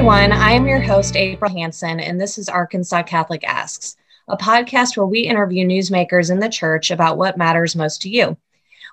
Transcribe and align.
everyone. 0.00 0.32
I 0.32 0.52
am 0.52 0.66
your 0.66 0.80
host, 0.80 1.14
April 1.14 1.50
Hanson, 1.50 2.00
and 2.00 2.18
this 2.18 2.38
is 2.38 2.48
Arkansas 2.48 3.02
Catholic 3.02 3.44
Asks, 3.44 3.98
a 4.28 4.36
podcast 4.38 4.96
where 4.96 5.04
we 5.04 5.20
interview 5.20 5.66
newsmakers 5.66 6.30
in 6.30 6.38
the 6.38 6.48
church 6.48 6.90
about 6.90 7.18
what 7.18 7.36
matters 7.36 7.76
most 7.76 8.00
to 8.00 8.08
you. 8.08 8.38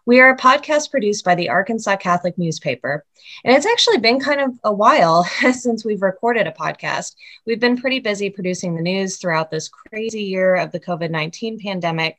We 0.06 0.20
are 0.20 0.32
a 0.32 0.38
podcast 0.38 0.92
produced 0.92 1.24
by 1.24 1.36
the 1.36 1.48
Arkansas 1.48 1.96
Catholic 1.96 2.38
newspaper, 2.38 3.06
and 3.46 3.56
it's 3.56 3.66
actually 3.66 4.00
been 4.00 4.20
kind 4.20 4.42
of 4.42 4.60
a 4.66 4.74
while 4.74 5.24
since 5.54 5.86
we've 5.86 6.02
recorded 6.02 6.46
a 6.46 6.52
podcast. 6.52 7.16
We've 7.46 7.58
been 7.58 7.78
pretty 7.78 8.02
busy 8.02 8.30
producing 8.30 8.76
the 8.76 8.82
news 8.82 9.16
throughout 9.16 9.50
this 9.50 9.70
crazy 9.70 10.24
year 10.24 10.56
of 10.56 10.74
the 10.74 10.80
COVID 10.82 11.10
19 11.10 11.58
pandemic. 11.60 12.18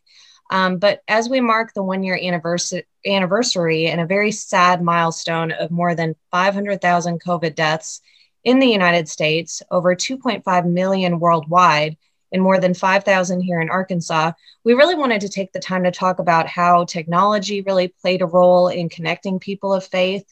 Um, 0.51 0.79
but 0.79 1.03
as 1.09 1.29
we 1.29 1.43
mark 1.43 1.75
the 1.75 1.83
one 1.83 2.03
year 2.03 2.19
anniversary, 2.19 2.87
anniversary 3.05 3.89
and 3.89 4.01
a 4.01 4.07
very 4.07 4.33
sad 4.33 4.81
milestone 4.81 5.53
of 5.53 5.71
more 5.71 5.95
than 5.95 6.17
500,000 6.31 7.23
COVID 7.23 7.55
deaths 7.55 8.01
in 8.49 8.61
the 8.61 8.67
United 8.67 9.07
States, 9.07 9.63
over 9.71 9.95
2.5 9.95 10.65
million 10.65 11.21
worldwide, 11.21 11.99
and 12.33 12.41
more 12.41 12.59
than 12.59 12.73
5,000 12.73 13.43
here 13.43 13.61
in 13.61 13.69
Arkansas, 13.69 14.33
we 14.65 14.73
really 14.73 14.95
wanted 14.95 15.21
to 15.21 15.29
take 15.29 15.53
the 15.53 15.61
time 15.61 15.85
to 15.85 15.91
talk 15.91 16.19
about 16.19 16.47
how 16.47 16.87
technology 16.87 17.61
really 17.61 17.89
played 17.89 18.23
a 18.23 18.27
role 18.27 18.69
in 18.69 18.89
connecting 18.89 19.39
people 19.39 19.75
of 19.75 19.85
faith 19.85 20.25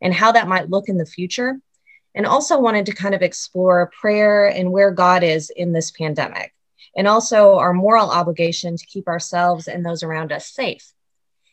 and 0.00 0.14
how 0.14 0.32
that 0.32 0.48
might 0.48 0.70
look 0.70 0.88
in 0.88 0.96
the 0.96 1.04
future. 1.04 1.60
And 2.14 2.24
also 2.24 2.58
wanted 2.58 2.86
to 2.86 2.94
kind 2.94 3.14
of 3.14 3.20
explore 3.20 3.92
prayer 4.00 4.46
and 4.46 4.72
where 4.72 4.90
God 4.90 5.22
is 5.22 5.50
in 5.50 5.72
this 5.72 5.90
pandemic, 5.90 6.54
and 6.96 7.06
also 7.06 7.58
our 7.58 7.74
moral 7.74 8.10
obligation 8.10 8.78
to 8.78 8.86
keep 8.86 9.08
ourselves 9.08 9.68
and 9.68 9.84
those 9.84 10.02
around 10.02 10.32
us 10.32 10.48
safe. 10.48 10.90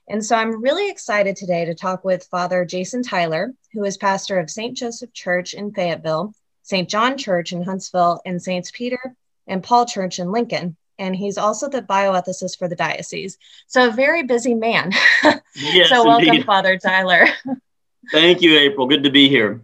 And 0.08 0.24
so 0.24 0.36
I'm 0.36 0.62
really 0.62 0.90
excited 0.90 1.36
today 1.36 1.66
to 1.66 1.74
talk 1.74 2.06
with 2.06 2.26
Father 2.26 2.64
Jason 2.64 3.02
Tyler, 3.02 3.52
who 3.74 3.84
is 3.84 3.98
pastor 3.98 4.40
of 4.40 4.52
St. 4.52 4.78
Joseph 4.78 5.12
Church 5.14 5.54
in 5.54 5.72
Fayetteville, 5.72 6.34
St. 6.62 6.88
John 6.88 7.18
Church 7.18 7.54
in 7.54 7.64
Huntsville, 7.64 8.22
and 8.26 8.42
Saints 8.42 8.72
Peter 8.72 9.16
and 9.48 9.64
Paul 9.64 9.86
Church 9.86 10.20
in 10.20 10.32
Lincoln. 10.32 10.76
And 11.00 11.16
he's 11.16 11.38
also 11.38 11.70
the 11.70 11.82
bioethicist 11.82 12.58
for 12.58 12.68
the 12.68 12.76
diocese. 12.76 13.38
So 13.68 13.88
a 13.88 13.92
very 13.92 14.24
busy 14.24 14.54
man. 14.54 14.92
Yes, 15.58 15.88
so 15.88 16.04
welcome, 16.04 16.28
indeed. 16.28 16.46
Father 16.46 16.78
Tyler. 16.78 17.28
Thank 18.12 18.42
you, 18.42 18.58
April. 18.58 18.88
Good 18.88 19.06
to 19.06 19.10
be 19.10 19.30
here. 19.30 19.62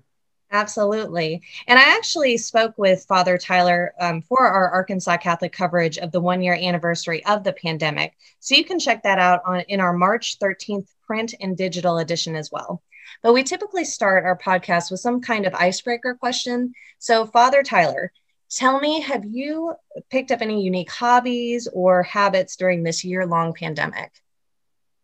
Absolutely. 0.54 1.42
And 1.68 1.80
I 1.80 1.96
actually 1.96 2.36
spoke 2.36 2.78
with 2.78 3.06
Father 3.06 3.38
Tyler 3.38 3.94
um, 4.02 4.22
for 4.22 4.46
our 4.46 4.70
Arkansas 4.70 5.18
Catholic 5.18 5.54
coverage 5.54 5.98
of 5.98 6.12
the 6.12 6.20
one 6.20 6.42
year 6.42 6.54
anniversary 6.56 7.26
of 7.26 7.44
the 7.46 7.54
pandemic. 7.54 8.14
So 8.40 8.56
you 8.56 8.66
can 8.66 8.78
check 8.78 9.04
that 9.04 9.18
out 9.18 9.42
on 9.46 9.62
in 9.62 9.80
our 9.80 9.94
March 9.94 10.40
13th 10.40 10.88
print 11.08 11.34
and 11.40 11.56
digital 11.56 12.00
edition 12.00 12.36
as 12.36 12.52
well. 12.52 12.82
But 13.24 13.34
we 13.34 13.44
typically 13.44 13.86
start 13.86 14.26
our 14.26 14.38
podcast 14.38 14.92
with 14.92 15.00
some 15.00 15.22
kind 15.22 15.46
of 15.46 15.54
icebreaker 15.54 16.16
question. 16.16 16.74
So, 17.00 17.26
Father 17.26 17.64
Tyler, 17.64 18.12
tell 18.50 18.80
me, 18.80 19.02
have 19.02 19.24
you 19.26 19.74
picked 20.10 20.32
up 20.32 20.42
any 20.42 20.64
unique 20.64 20.92
hobbies 20.92 21.68
or 21.72 22.04
habits 22.04 22.58
during 22.58 22.84
this 22.84 23.06
year 23.06 23.26
long 23.26 23.54
pandemic? 23.54 24.12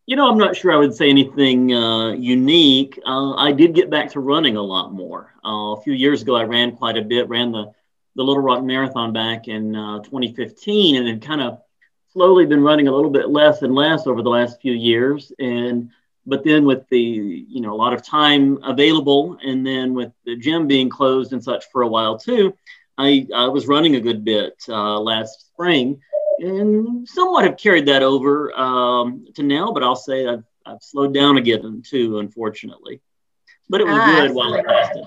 You 0.08 0.16
know, 0.16 0.30
I'm 0.30 0.38
not 0.38 0.56
sure 0.56 0.72
I 0.72 0.78
would 0.78 0.96
say 0.96 1.10
anything 1.10 1.74
uh, 1.74 2.12
unique. 2.14 2.98
Uh, 3.06 3.34
I 3.34 3.52
did 3.52 3.76
get 3.76 3.90
back 3.90 4.10
to 4.12 4.22
running 4.22 4.56
a 4.56 4.62
lot 4.62 4.94
more. 4.94 5.34
Uh, 5.44 5.74
a 5.74 5.82
few 5.82 5.92
years 5.92 6.22
ago, 6.22 6.34
I 6.34 6.44
ran 6.44 6.78
quite 6.78 6.96
a 6.96 7.02
bit, 7.02 7.28
ran 7.28 7.52
the, 7.52 7.74
the 8.16 8.24
Little 8.24 8.42
Rock 8.42 8.64
Marathon 8.64 9.12
back 9.12 9.50
in 9.50 9.76
uh, 9.76 10.00
2015, 10.04 10.96
and 10.96 11.10
had 11.10 11.22
kind 11.22 11.42
of 11.42 11.60
slowly 12.14 12.46
been 12.46 12.64
running 12.64 12.88
a 12.88 12.92
little 12.96 13.12
bit 13.12 13.28
less 13.28 13.64
and 13.64 13.76
less 13.76 14.08
over 14.08 14.22
the 14.22 14.30
last 14.30 14.62
few 14.62 14.72
years. 14.72 15.34
And 15.40 15.90
but 16.26 16.46
then 16.46 16.64
with 16.64 16.88
the 16.88 17.00
you 17.02 17.60
know 17.60 17.74
a 17.74 17.76
lot 17.76 17.92
of 17.92 18.02
time 18.02 18.64
available, 18.64 19.38
and 19.44 19.68
then 19.68 19.94
with 19.94 20.14
the 20.24 20.38
gym 20.38 20.68
being 20.68 20.88
closed 20.88 21.34
and 21.34 21.44
such 21.44 21.66
for 21.70 21.82
a 21.82 21.88
while 21.88 22.18
too, 22.18 22.54
I, 22.98 23.28
I 23.36 23.48
was 23.48 23.68
running 23.68 23.98
a 23.98 24.02
good 24.02 24.24
bit 24.24 24.64
uh, 24.70 25.02
last 25.02 25.48
spring 25.48 26.02
and 26.40 27.08
somewhat 27.08 27.46
have 27.46 27.58
carried 27.58 27.86
that 27.88 28.04
over 28.04 28.58
um, 28.58 29.26
to 29.36 29.44
now, 29.44 29.72
but 29.72 29.84
I'll 29.84 29.96
say 29.96 30.28
I've, 30.28 30.44
I've 30.66 30.82
slowed 30.82 31.14
down 31.14 31.38
again 31.38 31.82
too, 31.86 32.20
unfortunately. 32.20 33.02
But 33.70 33.82
it 33.82 33.88
was 33.88 33.98
Ah, 33.98 34.06
good 34.06 34.34
while 34.34 34.54
it 34.54 34.66
lasted. 34.66 35.06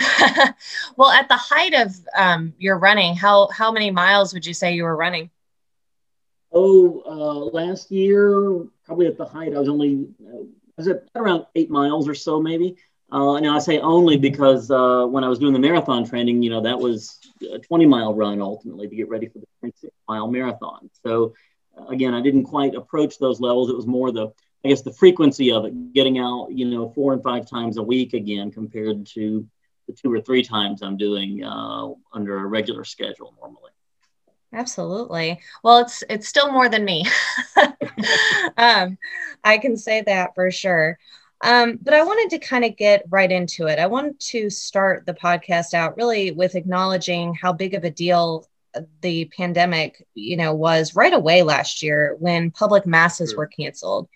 well, 0.96 1.10
at 1.10 1.28
the 1.28 1.36
height 1.36 1.74
of 1.74 1.94
um, 2.16 2.54
your 2.58 2.78
running, 2.78 3.16
how 3.16 3.48
how 3.48 3.72
many 3.72 3.90
miles 3.90 4.32
would 4.32 4.46
you 4.46 4.54
say 4.54 4.74
you 4.74 4.84
were 4.84 4.96
running? 4.96 5.30
Oh, 6.52 7.02
uh, 7.06 7.56
last 7.56 7.90
year, 7.90 8.64
probably 8.84 9.06
at 9.06 9.18
the 9.18 9.24
height, 9.24 9.54
I 9.54 9.58
was 9.58 9.68
only, 9.68 10.08
uh, 10.26 10.38
I 10.38 10.78
was 10.78 10.88
at 10.88 11.04
around 11.14 11.46
eight 11.54 11.70
miles 11.70 12.08
or 12.08 12.14
so, 12.14 12.40
maybe. 12.40 12.76
Uh, 13.10 13.40
now 13.40 13.56
I 13.56 13.58
say 13.58 13.78
only 13.78 14.18
because 14.18 14.70
uh, 14.70 15.06
when 15.06 15.24
I 15.24 15.28
was 15.28 15.38
doing 15.38 15.54
the 15.54 15.58
marathon 15.58 16.04
training, 16.04 16.42
you 16.42 16.50
know, 16.50 16.60
that 16.60 16.78
was 16.78 17.18
a 17.50 17.58
20 17.58 17.86
mile 17.86 18.14
run 18.14 18.42
ultimately 18.42 18.86
to 18.86 18.94
get 18.94 19.08
ready 19.08 19.28
for 19.28 19.38
the 19.38 19.46
26 19.60 19.92
mile 20.06 20.28
marathon. 20.28 20.90
So 21.02 21.34
uh, 21.78 21.86
again, 21.86 22.12
I 22.12 22.20
didn't 22.20 22.44
quite 22.44 22.74
approach 22.74 23.18
those 23.18 23.40
levels. 23.40 23.70
It 23.70 23.76
was 23.76 23.86
more 23.86 24.12
the, 24.12 24.28
I 24.64 24.68
guess, 24.68 24.82
the 24.82 24.92
frequency 24.92 25.50
of 25.52 25.64
it, 25.64 25.94
getting 25.94 26.18
out, 26.18 26.48
you 26.50 26.66
know, 26.66 26.90
four 26.90 27.14
and 27.14 27.22
five 27.22 27.48
times 27.48 27.78
a 27.78 27.82
week 27.82 28.12
again 28.12 28.50
compared 28.50 29.06
to 29.14 29.46
the 29.86 29.94
two 29.94 30.12
or 30.12 30.20
three 30.20 30.42
times 30.42 30.82
I'm 30.82 30.98
doing 30.98 31.42
uh, 31.42 31.88
under 32.12 32.38
a 32.38 32.46
regular 32.46 32.84
schedule 32.84 33.34
normally. 33.40 33.72
Absolutely. 34.52 35.40
Well, 35.62 35.78
it's 35.78 36.02
it's 36.08 36.26
still 36.26 36.50
more 36.50 36.68
than 36.68 36.84
me. 36.84 37.04
um, 38.56 38.96
I 39.44 39.58
can 39.58 39.76
say 39.76 40.02
that 40.02 40.34
for 40.34 40.50
sure. 40.50 40.98
Um, 41.40 41.78
but 41.80 41.94
I 41.94 42.02
wanted 42.02 42.30
to 42.30 42.44
kind 42.44 42.64
of 42.64 42.76
get 42.76 43.04
right 43.08 43.30
into 43.30 43.66
it. 43.66 43.78
I 43.78 43.86
wanted 43.86 44.18
to 44.20 44.50
start 44.50 45.06
the 45.06 45.14
podcast 45.14 45.72
out 45.72 45.96
really 45.96 46.32
with 46.32 46.56
acknowledging 46.56 47.34
how 47.34 47.52
big 47.52 47.74
of 47.74 47.84
a 47.84 47.90
deal 47.90 48.46
the 49.00 49.24
pandemic, 49.36 50.06
you 50.14 50.36
know, 50.36 50.54
was 50.54 50.94
right 50.94 51.12
away 51.12 51.42
last 51.42 51.82
year 51.82 52.16
when 52.18 52.50
public 52.50 52.86
masses 52.86 53.30
Sure. 53.30 53.38
were 53.38 53.46
canceled. 53.46 54.08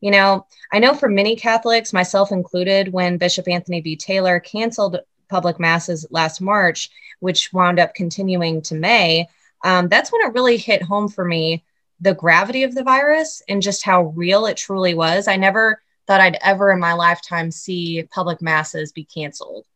You 0.00 0.12
know, 0.12 0.46
I 0.72 0.78
know 0.78 0.94
for 0.94 1.08
many 1.08 1.36
Catholics, 1.36 1.92
myself 1.92 2.30
included, 2.30 2.92
when 2.92 3.18
Bishop 3.18 3.48
Anthony 3.48 3.80
B. 3.80 3.96
Taylor 3.96 4.38
canceled 4.40 5.00
public 5.28 5.58
masses 5.58 6.06
last 6.10 6.40
March, 6.40 6.90
which 7.20 7.52
wound 7.52 7.78
up 7.78 7.94
continuing 7.94 8.62
to 8.62 8.74
May, 8.76 9.26
um, 9.64 9.88
that's 9.88 10.12
when 10.12 10.22
it 10.22 10.34
really 10.34 10.56
hit 10.56 10.82
home 10.82 11.08
for 11.08 11.24
me 11.24 11.64
the 12.00 12.14
gravity 12.14 12.62
of 12.62 12.74
the 12.76 12.84
virus 12.84 13.42
and 13.48 13.60
just 13.60 13.82
how 13.82 14.04
real 14.14 14.46
it 14.46 14.56
truly 14.56 14.94
was. 14.94 15.26
I 15.26 15.36
never 15.36 15.82
thought 16.08 16.20
I'd 16.20 16.38
ever 16.42 16.72
in 16.72 16.80
my 16.80 16.94
lifetime 16.94 17.52
see 17.52 18.02
public 18.10 18.42
masses 18.42 18.90
be 18.90 19.04
canceled. 19.04 19.66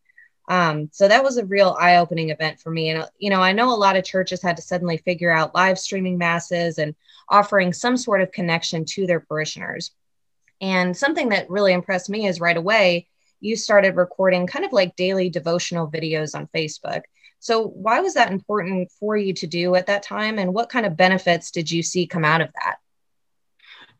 Um, 0.48 0.88
so 0.92 1.06
that 1.06 1.22
was 1.22 1.36
a 1.36 1.44
real 1.44 1.76
eye 1.78 1.98
opening 1.98 2.30
event 2.30 2.58
for 2.58 2.70
me. 2.70 2.90
And, 2.90 3.02
uh, 3.02 3.08
you 3.18 3.30
know, 3.30 3.40
I 3.40 3.52
know 3.52 3.72
a 3.72 3.76
lot 3.76 3.96
of 3.96 4.04
churches 4.04 4.42
had 4.42 4.56
to 4.56 4.62
suddenly 4.62 4.96
figure 4.96 5.30
out 5.30 5.54
live 5.54 5.78
streaming 5.78 6.18
masses 6.18 6.78
and 6.78 6.96
offering 7.28 7.72
some 7.72 7.96
sort 7.96 8.22
of 8.22 8.32
connection 8.32 8.84
to 8.86 9.06
their 9.06 9.20
parishioners. 9.20 9.92
And 10.60 10.96
something 10.96 11.28
that 11.28 11.50
really 11.50 11.72
impressed 11.72 12.10
me 12.10 12.26
is 12.26 12.40
right 12.40 12.56
away, 12.56 13.08
you 13.40 13.54
started 13.56 13.96
recording 13.96 14.46
kind 14.46 14.64
of 14.64 14.72
like 14.72 14.96
daily 14.96 15.28
devotional 15.28 15.90
videos 15.90 16.34
on 16.34 16.48
Facebook. 16.54 17.02
So, 17.40 17.66
why 17.66 18.00
was 18.00 18.14
that 18.14 18.30
important 18.30 18.90
for 19.00 19.16
you 19.16 19.32
to 19.34 19.46
do 19.48 19.74
at 19.74 19.86
that 19.86 20.04
time? 20.04 20.38
And 20.38 20.54
what 20.54 20.68
kind 20.68 20.86
of 20.86 20.96
benefits 20.96 21.50
did 21.50 21.70
you 21.70 21.82
see 21.82 22.06
come 22.06 22.24
out 22.24 22.40
of 22.40 22.50
that? 22.62 22.76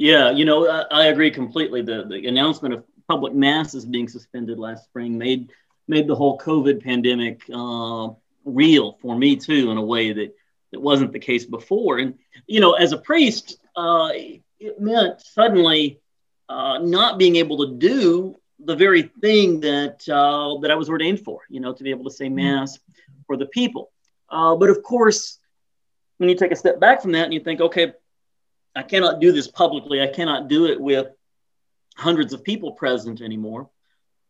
Yeah, 0.03 0.33
you 0.33 0.45
know, 0.45 0.69
I, 0.69 0.81
I 0.91 1.07
agree 1.07 1.31
completely. 1.31 1.81
The 1.81 2.03
the 2.03 2.27
announcement 2.27 2.75
of 2.75 2.83
public 3.07 3.35
masses 3.35 3.85
being 3.87 4.09
suspended 4.09 4.59
last 4.59 4.83
spring 4.83 5.17
made 5.17 5.53
made 5.87 6.09
the 6.09 6.17
whole 6.17 6.37
COVID 6.41 6.83
pandemic 6.83 7.43
uh, 7.55 8.09
real 8.45 8.99
for 9.01 9.17
me 9.17 9.37
too, 9.37 9.71
in 9.71 9.77
a 9.77 9.85
way 9.85 10.13
that 10.13 10.35
that 10.73 10.81
wasn't 10.81 11.13
the 11.13 11.21
case 11.21 11.45
before. 11.45 11.99
And 11.99 12.19
you 12.49 12.59
know, 12.59 12.73
as 12.73 12.91
a 12.91 12.99
priest, 12.99 13.59
uh, 13.77 14.09
it 14.59 14.81
meant 14.81 15.21
suddenly 15.21 16.01
uh, 16.49 16.79
not 16.79 17.17
being 17.17 17.37
able 17.37 17.65
to 17.65 17.77
do 17.77 18.35
the 18.59 18.75
very 18.75 19.03
thing 19.03 19.61
that 19.61 20.03
uh, 20.09 20.59
that 20.63 20.73
I 20.73 20.75
was 20.75 20.89
ordained 20.89 21.21
for. 21.21 21.43
You 21.49 21.61
know, 21.61 21.75
to 21.75 21.85
be 21.85 21.91
able 21.91 22.07
to 22.07 22.17
say 22.17 22.29
mass 22.29 22.77
for 23.29 23.37
the 23.37 23.47
people. 23.47 23.93
Uh, 24.29 24.57
but 24.57 24.69
of 24.69 24.83
course, 24.83 25.39
when 26.17 26.29
you 26.29 26.35
take 26.35 26.51
a 26.51 26.57
step 26.57 26.81
back 26.81 27.03
from 27.03 27.13
that 27.13 27.27
and 27.27 27.33
you 27.33 27.39
think, 27.39 27.61
okay, 27.61 27.93
I 28.75 28.83
cannot 28.83 29.21
do 29.21 29.33
this 29.33 29.49
publicly. 29.49 30.01
I 30.01 30.07
cannot 30.09 30.49
do 30.49 30.67
it 30.67 30.81
with 30.81 31.09
hundreds 31.97 32.33
of 32.33 32.43
people 32.43 32.73
present 32.73 33.21
anymore. 33.21 33.69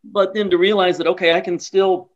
But 0.05 0.35
then 0.35 0.51
to 0.51 0.59
realize 0.59 0.99
that 0.99 1.07
okay, 1.07 1.33
I 1.33 1.41
can 1.41 1.59
still 1.59 2.11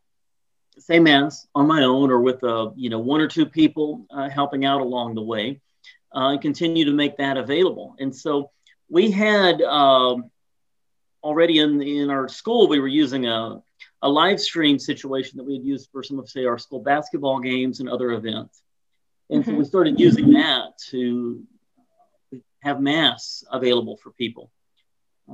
say 0.79 0.99
mass 0.99 1.47
on 1.55 1.67
my 1.67 1.85
own 1.85 2.11
or 2.11 2.21
with 2.21 2.43
uh, 2.43 2.71
you 2.77 2.91
know 2.91 2.99
one 2.99 3.21
or 3.21 3.29
two 3.29 3.47
people 3.47 4.07
uh, 4.11 4.29
helping 4.29 4.65
out 4.65 4.81
along 4.81 5.15
the 5.15 5.23
way, 5.23 5.61
uh, 6.15 6.31
and 6.31 6.41
continue 6.41 6.85
to 6.87 6.93
make 6.93 7.17
that 7.19 7.37
available. 7.37 7.95
And 8.01 8.15
so 8.15 8.51
we 8.89 9.11
had 9.11 9.63
um, 9.63 10.31
already 11.23 11.59
in 11.61 11.81
in 11.83 12.11
our 12.11 12.29
school 12.29 12.69
we 12.69 12.81
were 12.81 12.89
using 12.89 13.27
a 13.27 13.63
a 14.03 14.09
live 14.09 14.41
stream 14.41 14.79
situation 14.79 15.37
that 15.39 15.45
we 15.45 15.55
had 15.55 15.65
used 15.65 15.89
for 15.91 16.03
some 16.03 16.19
of 16.19 16.29
say 16.29 16.45
our 16.45 16.59
school 16.59 16.81
basketball 16.81 17.39
games 17.41 17.81
and 17.81 17.89
other 17.89 18.11
events. 18.13 18.63
And 19.31 19.45
so 19.45 19.53
Mhm. 19.53 19.59
we 19.59 19.65
started 19.65 19.99
using 19.99 20.33
that 20.33 20.77
to 20.91 21.43
have 22.67 22.81
mass 22.81 23.45
available 23.51 23.97
for 23.97 24.11
people 24.11 24.51
uh, 25.29 25.33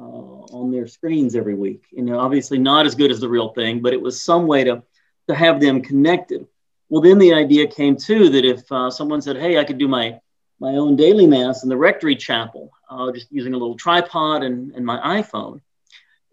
on 0.59 0.71
their 0.71 0.87
screens 0.87 1.35
every 1.35 1.55
week. 1.55 1.85
You 1.91 2.03
know, 2.03 2.19
obviously 2.19 2.59
not 2.59 2.87
as 2.87 2.95
good 2.95 3.11
as 3.11 3.21
the 3.21 3.29
real 3.29 3.49
thing, 3.51 3.81
but 3.81 3.93
it 3.93 4.01
was 4.01 4.21
some 4.21 4.47
way 4.47 4.65
to 4.65 4.83
to 5.29 5.35
have 5.35 5.61
them 5.61 5.81
connected. 5.83 6.47
Well, 6.89 7.01
then 7.01 7.19
the 7.19 7.33
idea 7.33 7.67
came 7.67 7.97
too 7.97 8.29
that 8.31 8.45
if 8.45 8.71
uh, 8.71 8.91
someone 8.91 9.23
said, 9.23 9.37
"Hey, 9.37 9.59
I 9.59 9.65
could 9.65 9.79
do 9.79 9.89
my 9.89 10.21
my 10.61 10.73
own 10.77 10.95
daily 10.97 11.27
mass 11.27 11.63
in 11.63 11.69
the 11.69 11.77
rectory 11.77 12.17
chapel, 12.17 12.71
uh, 12.91 13.11
just 13.13 13.33
using 13.33 13.55
a 13.55 13.59
little 13.59 13.77
tripod 13.77 14.43
and, 14.43 14.73
and 14.75 14.85
my 14.85 14.99
iPhone," 15.21 15.61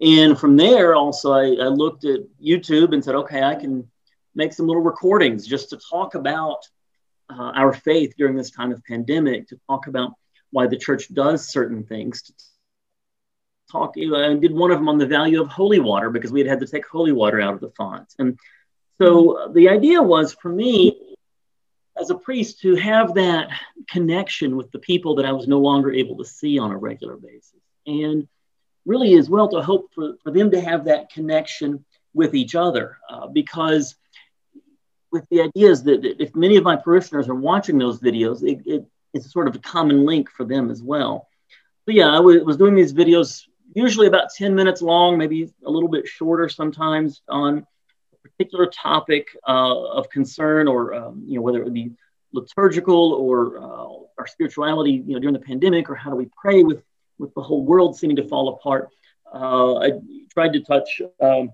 and 0.02 0.38
from 0.38 0.58
there, 0.58 0.96
also 0.96 1.32
I, 1.32 1.46
I 1.66 1.70
looked 1.84 2.04
at 2.06 2.22
YouTube 2.44 2.94
and 2.94 3.04
said, 3.04 3.16
"Okay, 3.16 3.42
I 3.42 3.56
can 3.56 3.90
make 4.36 4.54
some 4.54 4.68
little 4.68 4.84
recordings 4.84 5.48
just 5.48 5.70
to 5.70 5.78
talk 5.78 6.16
about 6.16 6.60
uh, 7.30 7.52
our 7.62 7.74
faith 7.74 8.14
during 8.18 8.36
this 8.36 8.52
time 8.52 8.72
of 8.72 8.84
pandemic, 8.84 9.48
to 9.50 9.60
talk 9.68 9.88
about 9.88 10.14
why 10.52 10.68
the 10.68 10.78
church 10.78 11.14
does 11.14 11.52
certain 11.52 11.84
things, 11.84 12.24
to 12.24 12.34
talk. 13.72 13.96
I 13.98 14.34
did 14.36 14.54
one 14.54 14.72
of 14.72 14.80
them 14.80 14.90
on 14.90 14.98
the 14.98 15.06
value 15.06 15.42
of 15.42 15.48
holy 15.48 15.80
water 15.80 16.10
because 16.10 16.32
we 16.32 16.40
had 16.40 16.50
had 16.50 16.60
to 16.62 16.68
take 16.68 16.88
holy 16.88 17.12
water 17.12 17.40
out 17.40 17.54
of 17.54 17.60
the 17.60 17.72
font. 17.72 18.14
And 18.18 18.40
so 19.00 19.52
the 19.54 19.70
idea 19.70 20.02
was 20.02 20.34
for 20.34 20.50
me 20.50 21.16
as 22.00 22.10
a 22.10 22.16
priest 22.16 22.62
to 22.62 22.76
have 22.76 23.16
that 23.16 23.50
connection 23.90 24.56
with 24.56 24.72
the 24.72 24.80
people 24.80 25.16
that 25.16 25.26
I 25.26 25.34
was 25.34 25.48
no 25.48 25.60
longer 25.60 25.92
able 25.92 26.18
to 26.18 26.26
see 26.26 26.58
on 26.58 26.72
a 26.72 26.78
regular 26.78 27.18
basis. 27.18 27.62
And 27.86 28.28
really 28.86 29.16
as 29.16 29.30
well 29.30 29.50
to 29.50 29.62
hope 29.62 29.94
for, 29.94 30.16
for 30.24 30.32
them 30.32 30.52
to 30.52 30.62
have 30.62 30.86
that 30.86 31.12
connection 31.12 31.86
with 32.14 32.34
each 32.34 32.56
other 32.56 32.98
uh, 33.10 33.28
because 33.28 33.96
with 35.12 35.26
the 35.30 35.42
idea 35.42 35.70
is 35.70 35.84
that 35.84 36.06
if 36.22 36.36
many 36.36 36.58
of 36.58 36.64
my 36.64 36.76
parishioners 36.76 37.28
are 37.30 37.36
watching 37.36 37.78
those 37.78 38.00
videos, 38.00 38.44
it, 38.44 38.62
it, 38.66 38.86
it's 39.14 39.32
sort 39.32 39.48
of 39.48 39.56
a 39.56 39.60
common 39.60 40.06
link 40.06 40.30
for 40.30 40.46
them 40.46 40.70
as 40.70 40.82
well. 40.82 41.28
But 41.86 41.96
yeah, 41.96 42.10
I 42.10 42.20
was 42.20 42.58
doing 42.58 42.76
these 42.76 42.94
videos 42.94 43.46
usually 43.74 44.08
about 44.08 44.32
10 44.36 44.56
minutes 44.56 44.82
long, 44.82 45.18
maybe 45.18 45.52
a 45.66 45.70
little 45.70 45.90
bit 45.90 46.08
shorter 46.08 46.50
sometimes 46.50 47.22
on 47.28 47.66
a 48.14 48.18
particular 48.28 48.68
topic 48.68 49.36
uh, 49.48 49.88
of 49.90 50.10
concern 50.10 50.68
or, 50.68 50.94
um, 50.94 51.24
you 51.26 51.36
know, 51.36 51.42
whether 51.42 51.60
it 51.60 51.64
would 51.64 51.74
be 51.74 51.92
liturgical 52.32 53.14
or 53.14 53.58
uh, 53.58 54.04
our 54.18 54.28
spirituality, 54.28 55.04
you 55.06 55.14
know, 55.14 55.20
during 55.20 55.34
the 55.34 55.40
pandemic 55.40 55.90
or 55.90 55.96
how 55.96 56.10
do 56.10 56.16
we 56.16 56.30
pray 56.40 56.64
with, 56.64 56.84
with 57.18 57.34
the 57.34 57.42
whole 57.42 57.64
world 57.64 57.98
seeming 57.98 58.16
to 58.16 58.28
fall 58.28 58.50
apart. 58.50 58.90
Uh, 59.32 59.78
I 59.78 59.92
tried 60.34 60.54
to 60.54 60.62
touch 60.62 61.02
um, 61.20 61.52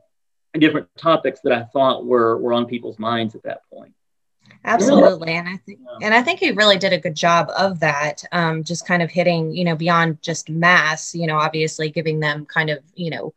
different 0.58 0.88
topics 0.98 1.42
that 1.44 1.52
I 1.52 1.64
thought 1.64 2.06
were, 2.06 2.38
were 2.38 2.54
on 2.54 2.66
people's 2.66 3.00
minds 3.00 3.36
at 3.36 3.44
that 3.44 3.62
point. 3.70 3.94
Absolutely. 4.64 5.34
And 5.34 5.48
I 5.48 5.58
think 5.58 5.80
and 6.02 6.14
I 6.14 6.22
think 6.24 6.40
he 6.40 6.52
really 6.52 6.78
did 6.78 6.92
a 6.92 7.00
good 7.00 7.16
job 7.16 7.50
of 7.56 7.80
that. 7.82 8.24
Um, 8.32 8.64
just 8.64 8.88
kind 8.88 9.02
of 9.02 9.12
hitting, 9.12 9.56
you 9.56 9.64
know, 9.64 9.76
beyond 9.76 10.22
just 10.22 10.50
mass, 10.50 11.14
you 11.14 11.28
know, 11.28 11.38
obviously 11.38 11.90
giving 11.90 12.20
them 12.20 12.46
kind 12.46 12.70
of, 12.70 12.80
you 12.96 13.12
know, 13.12 13.34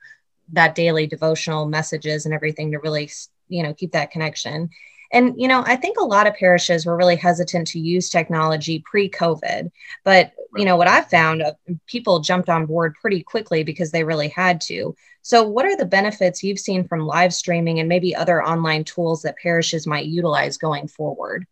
that 0.53 0.75
daily 0.75 1.07
devotional 1.07 1.67
messages 1.67 2.25
and 2.25 2.35
everything 2.35 2.73
to 2.73 2.79
really, 2.79 3.11
you 3.49 3.63
know, 3.63 3.75
keep 3.75 3.93
that 3.93 4.11
connection. 4.11 4.71
And, 5.11 5.35
you 5.41 5.49
know, 5.49 5.63
I 5.67 5.77
think 5.77 5.99
a 5.99 6.05
lot 6.05 6.27
of 6.27 6.35
parishes 6.35 6.85
were 6.85 6.97
really 6.97 7.17
hesitant 7.17 7.67
to 7.69 7.79
use 7.79 8.11
technology 8.11 8.83
pre 8.85 9.09
COVID. 9.09 9.71
But, 10.05 10.33
you 10.57 10.65
know, 10.65 10.77
what 10.77 10.89
I've 10.89 11.09
found, 11.09 11.43
uh, 11.43 11.53
people 11.87 12.21
jumped 12.21 12.49
on 12.49 12.67
board 12.67 12.95
pretty 13.01 13.23
quickly 13.23 13.63
because 13.63 13.91
they 13.91 14.05
really 14.05 14.29
had 14.29 14.61
to. 14.63 14.95
So, 15.23 15.43
what 15.43 15.67
are 15.67 15.77
the 15.77 15.87
benefits 15.87 16.43
you've 16.43 16.59
seen 16.59 16.87
from 16.87 17.07
live 17.07 17.33
streaming 17.33 17.81
and 17.81 17.89
maybe 17.89 18.15
other 18.15 18.43
online 18.45 18.85
tools 18.85 19.23
that 19.23 19.37
parishes 19.37 19.87
might 19.87 20.07
utilize 20.07 20.59
going 20.59 20.89
forward? 20.89 21.47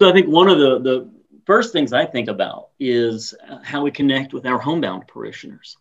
So, 0.00 0.08
I 0.08 0.12
think 0.12 0.28
one 0.28 0.48
of 0.48 0.58
the, 0.58 0.80
the 0.80 1.10
first 1.46 1.72
things 1.72 1.92
I 1.92 2.06
think 2.06 2.28
about 2.28 2.70
is 2.80 3.34
how 3.62 3.82
we 3.82 3.90
connect 3.90 4.32
with 4.32 4.46
our 4.46 4.58
homebound 4.58 5.06
parishioners. 5.06 5.76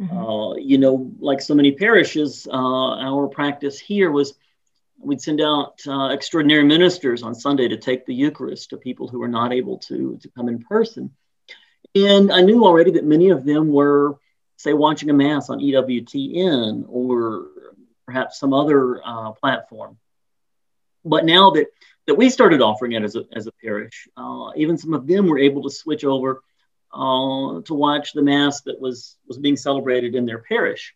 Mm-hmm. 0.00 0.16
Uh, 0.16 0.54
you 0.54 0.78
know, 0.78 1.12
like 1.20 1.40
so 1.40 1.54
many 1.54 1.72
parishes, 1.72 2.48
uh, 2.50 2.96
our 2.96 3.28
practice 3.28 3.78
here 3.78 4.10
was 4.10 4.34
we'd 5.02 5.20
send 5.20 5.40
out 5.40 5.80
uh, 5.86 6.08
extraordinary 6.08 6.64
ministers 6.64 7.22
on 7.22 7.34
Sunday 7.34 7.68
to 7.68 7.76
take 7.76 8.06
the 8.06 8.14
Eucharist 8.14 8.70
to 8.70 8.76
people 8.76 9.08
who 9.08 9.18
were 9.18 9.28
not 9.28 9.52
able 9.52 9.78
to, 9.78 10.18
to 10.22 10.28
come 10.30 10.48
in 10.48 10.60
person. 10.60 11.10
And 11.94 12.32
I 12.32 12.40
knew 12.40 12.64
already 12.64 12.92
that 12.92 13.04
many 13.04 13.30
of 13.30 13.44
them 13.44 13.68
were, 13.68 14.18
say, 14.56 14.72
watching 14.72 15.10
a 15.10 15.12
Mass 15.12 15.50
on 15.50 15.58
EWTN 15.58 16.84
or 16.88 17.48
perhaps 18.06 18.38
some 18.38 18.54
other 18.54 19.00
uh, 19.04 19.32
platform. 19.32 19.98
But 21.04 21.24
now 21.24 21.50
that, 21.50 21.66
that 22.06 22.14
we 22.14 22.30
started 22.30 22.62
offering 22.62 22.92
it 22.92 23.02
as 23.02 23.16
a, 23.16 23.24
as 23.32 23.46
a 23.46 23.52
parish, 23.52 24.08
uh, 24.16 24.50
even 24.56 24.78
some 24.78 24.94
of 24.94 25.06
them 25.06 25.26
were 25.26 25.38
able 25.38 25.64
to 25.64 25.70
switch 25.70 26.04
over 26.04 26.42
uh, 26.94 27.60
to 27.62 27.74
watch 27.74 28.12
the 28.12 28.22
Mass 28.22 28.62
that 28.62 28.80
was, 28.80 29.16
was 29.26 29.38
being 29.38 29.56
celebrated 29.56 30.14
in 30.14 30.26
their 30.26 30.38
parish. 30.38 30.94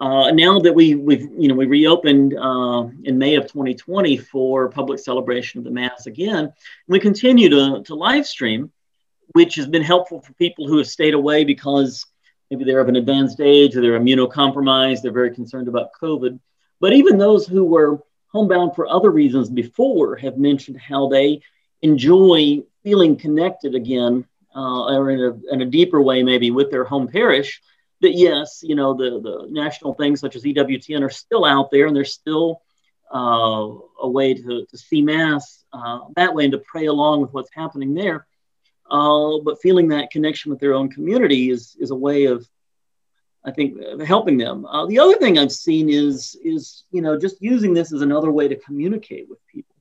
Uh, 0.00 0.30
now 0.30 0.58
that 0.58 0.74
we 0.74 0.94
we've 0.94 1.28
you 1.36 1.46
know 1.46 1.54
we 1.54 1.66
reopened 1.66 2.34
uh, 2.34 2.88
in 3.04 3.18
May 3.18 3.34
of 3.34 3.44
2020 3.44 4.16
for 4.16 4.70
public 4.70 4.98
celebration 4.98 5.58
of 5.58 5.64
the 5.64 5.70
Mass 5.70 6.06
again, 6.06 6.52
we 6.88 6.98
continue 6.98 7.50
to 7.50 7.82
to 7.82 7.94
live 7.94 8.26
stream, 8.26 8.72
which 9.32 9.56
has 9.56 9.66
been 9.66 9.82
helpful 9.82 10.22
for 10.22 10.32
people 10.34 10.66
who 10.66 10.78
have 10.78 10.86
stayed 10.86 11.12
away 11.12 11.44
because 11.44 12.06
maybe 12.50 12.64
they're 12.64 12.80
of 12.80 12.88
an 12.88 12.96
advanced 12.96 13.42
age 13.42 13.76
or 13.76 13.82
they're 13.82 14.00
immunocompromised, 14.00 15.02
they're 15.02 15.12
very 15.12 15.34
concerned 15.34 15.68
about 15.68 15.90
COVID. 16.00 16.40
But 16.80 16.94
even 16.94 17.18
those 17.18 17.46
who 17.46 17.64
were 17.64 18.02
homebound 18.28 18.74
for 18.74 18.88
other 18.88 19.10
reasons 19.10 19.50
before 19.50 20.16
have 20.16 20.38
mentioned 20.38 20.80
how 20.80 21.08
they 21.08 21.42
enjoy 21.82 22.62
feeling 22.82 23.16
connected 23.16 23.74
again, 23.74 24.24
uh, 24.56 24.94
or 24.94 25.10
in 25.10 25.20
a, 25.20 25.54
in 25.54 25.60
a 25.60 25.66
deeper 25.66 26.00
way 26.00 26.22
maybe 26.22 26.50
with 26.50 26.70
their 26.70 26.84
home 26.84 27.06
parish 27.06 27.60
that 28.00 28.14
yes, 28.14 28.60
you 28.62 28.74
know, 28.74 28.94
the, 28.94 29.20
the 29.20 29.46
national 29.50 29.94
things 29.94 30.20
such 30.20 30.36
as 30.36 30.44
EWTN 30.44 31.02
are 31.02 31.10
still 31.10 31.44
out 31.44 31.70
there 31.70 31.86
and 31.86 31.94
there's 31.94 32.12
still 32.12 32.62
uh, 33.12 33.68
a 34.00 34.08
way 34.08 34.34
to, 34.34 34.66
to 34.66 34.78
see 34.78 35.02
Mass 35.02 35.64
uh, 35.72 36.00
that 36.16 36.34
way 36.34 36.44
and 36.44 36.52
to 36.52 36.58
pray 36.58 36.86
along 36.86 37.20
with 37.20 37.32
what's 37.32 37.50
happening 37.52 37.94
there. 37.94 38.26
Uh, 38.90 39.38
but 39.44 39.60
feeling 39.60 39.88
that 39.88 40.10
connection 40.10 40.50
with 40.50 40.60
their 40.60 40.74
own 40.74 40.90
community 40.90 41.50
is, 41.50 41.76
is 41.78 41.90
a 41.90 41.96
way 41.96 42.24
of, 42.24 42.46
I 43.44 43.52
think, 43.52 43.78
helping 44.02 44.36
them. 44.36 44.66
Uh, 44.66 44.86
the 44.86 44.98
other 44.98 45.14
thing 45.14 45.38
I've 45.38 45.52
seen 45.52 45.88
is, 45.88 46.36
is, 46.42 46.84
you 46.90 47.00
know, 47.00 47.18
just 47.18 47.40
using 47.40 47.72
this 47.72 47.92
as 47.92 48.02
another 48.02 48.32
way 48.32 48.48
to 48.48 48.56
communicate 48.56 49.28
with 49.28 49.38
people. 49.46 49.74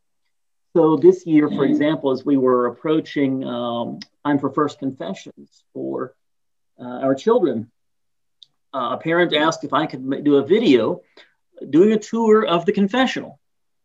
So 0.76 0.98
this 0.98 1.26
year, 1.26 1.50
for 1.50 1.66
example, 1.66 2.12
as 2.12 2.24
we 2.24 2.38
were 2.38 2.68
approaching 2.68 3.44
um, 3.44 4.00
time 4.24 4.38
for 4.38 4.52
first 4.52 4.78
confessions 4.78 5.64
for 5.74 6.14
uh, 6.80 7.00
our 7.02 7.16
children, 7.16 7.72
uh, 8.74 8.90
a 8.94 8.98
parent 8.98 9.34
asked 9.34 9.64
if 9.64 9.74
I 9.74 9.86
could 9.86 10.24
do 10.24 10.38
a 10.38 10.46
video 10.46 11.02
doing 11.70 11.92
a 11.92 12.00
tour 12.00 12.46
of 12.46 12.66
the 12.66 12.72
confessional 12.72 13.40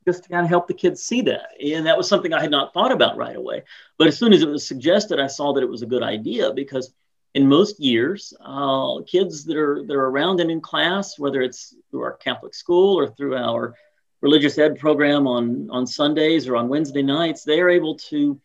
just 0.07 0.25
to 0.25 0.29
kind 0.29 0.45
of 0.45 0.51
help 0.51 0.69
the 0.69 0.75
kids 0.75 1.03
see 1.03 1.23
that. 1.23 1.49
And 1.63 1.87
that 1.87 1.97
was 1.97 2.09
something 2.09 2.33
I 2.33 2.41
had 2.41 2.51
not 2.51 2.75
thought 2.75 2.93
about 2.93 3.17
right 3.17 3.37
away. 3.37 3.63
But 3.99 4.09
as 4.09 4.19
soon 4.19 4.33
as 4.33 4.43
it 4.43 4.49
was 4.49 4.67
suggested, 4.67 5.19
I 5.19 5.29
saw 5.29 5.55
that 5.55 5.63
it 5.63 5.69
was 5.69 5.83
a 5.83 5.87
good 5.87 6.03
idea 6.03 6.53
because 6.53 6.93
in 7.35 7.49
most 7.49 7.81
years, 7.81 8.33
uh, 8.41 9.01
kids 9.07 9.45
that 9.45 9.57
are 9.57 9.83
that 9.87 9.95
are 9.95 10.07
around 10.07 10.41
and 10.41 10.51
in 10.51 10.61
class, 10.61 11.19
whether 11.19 11.43
it's 11.43 11.75
through 11.91 12.03
our 12.03 12.13
Catholic 12.13 12.55
school 12.55 12.99
or 12.99 13.09
through 13.09 13.37
our 13.37 13.75
religious 14.21 14.57
ed 14.59 14.79
program 14.79 15.27
on 15.27 15.69
on 15.71 15.87
Sundays 15.87 16.47
or 16.47 16.57
on 16.57 16.69
Wednesday 16.69 17.03
nights, 17.03 17.43
they 17.43 17.61
are 17.61 17.71
able 17.71 17.97
to 18.11 18.41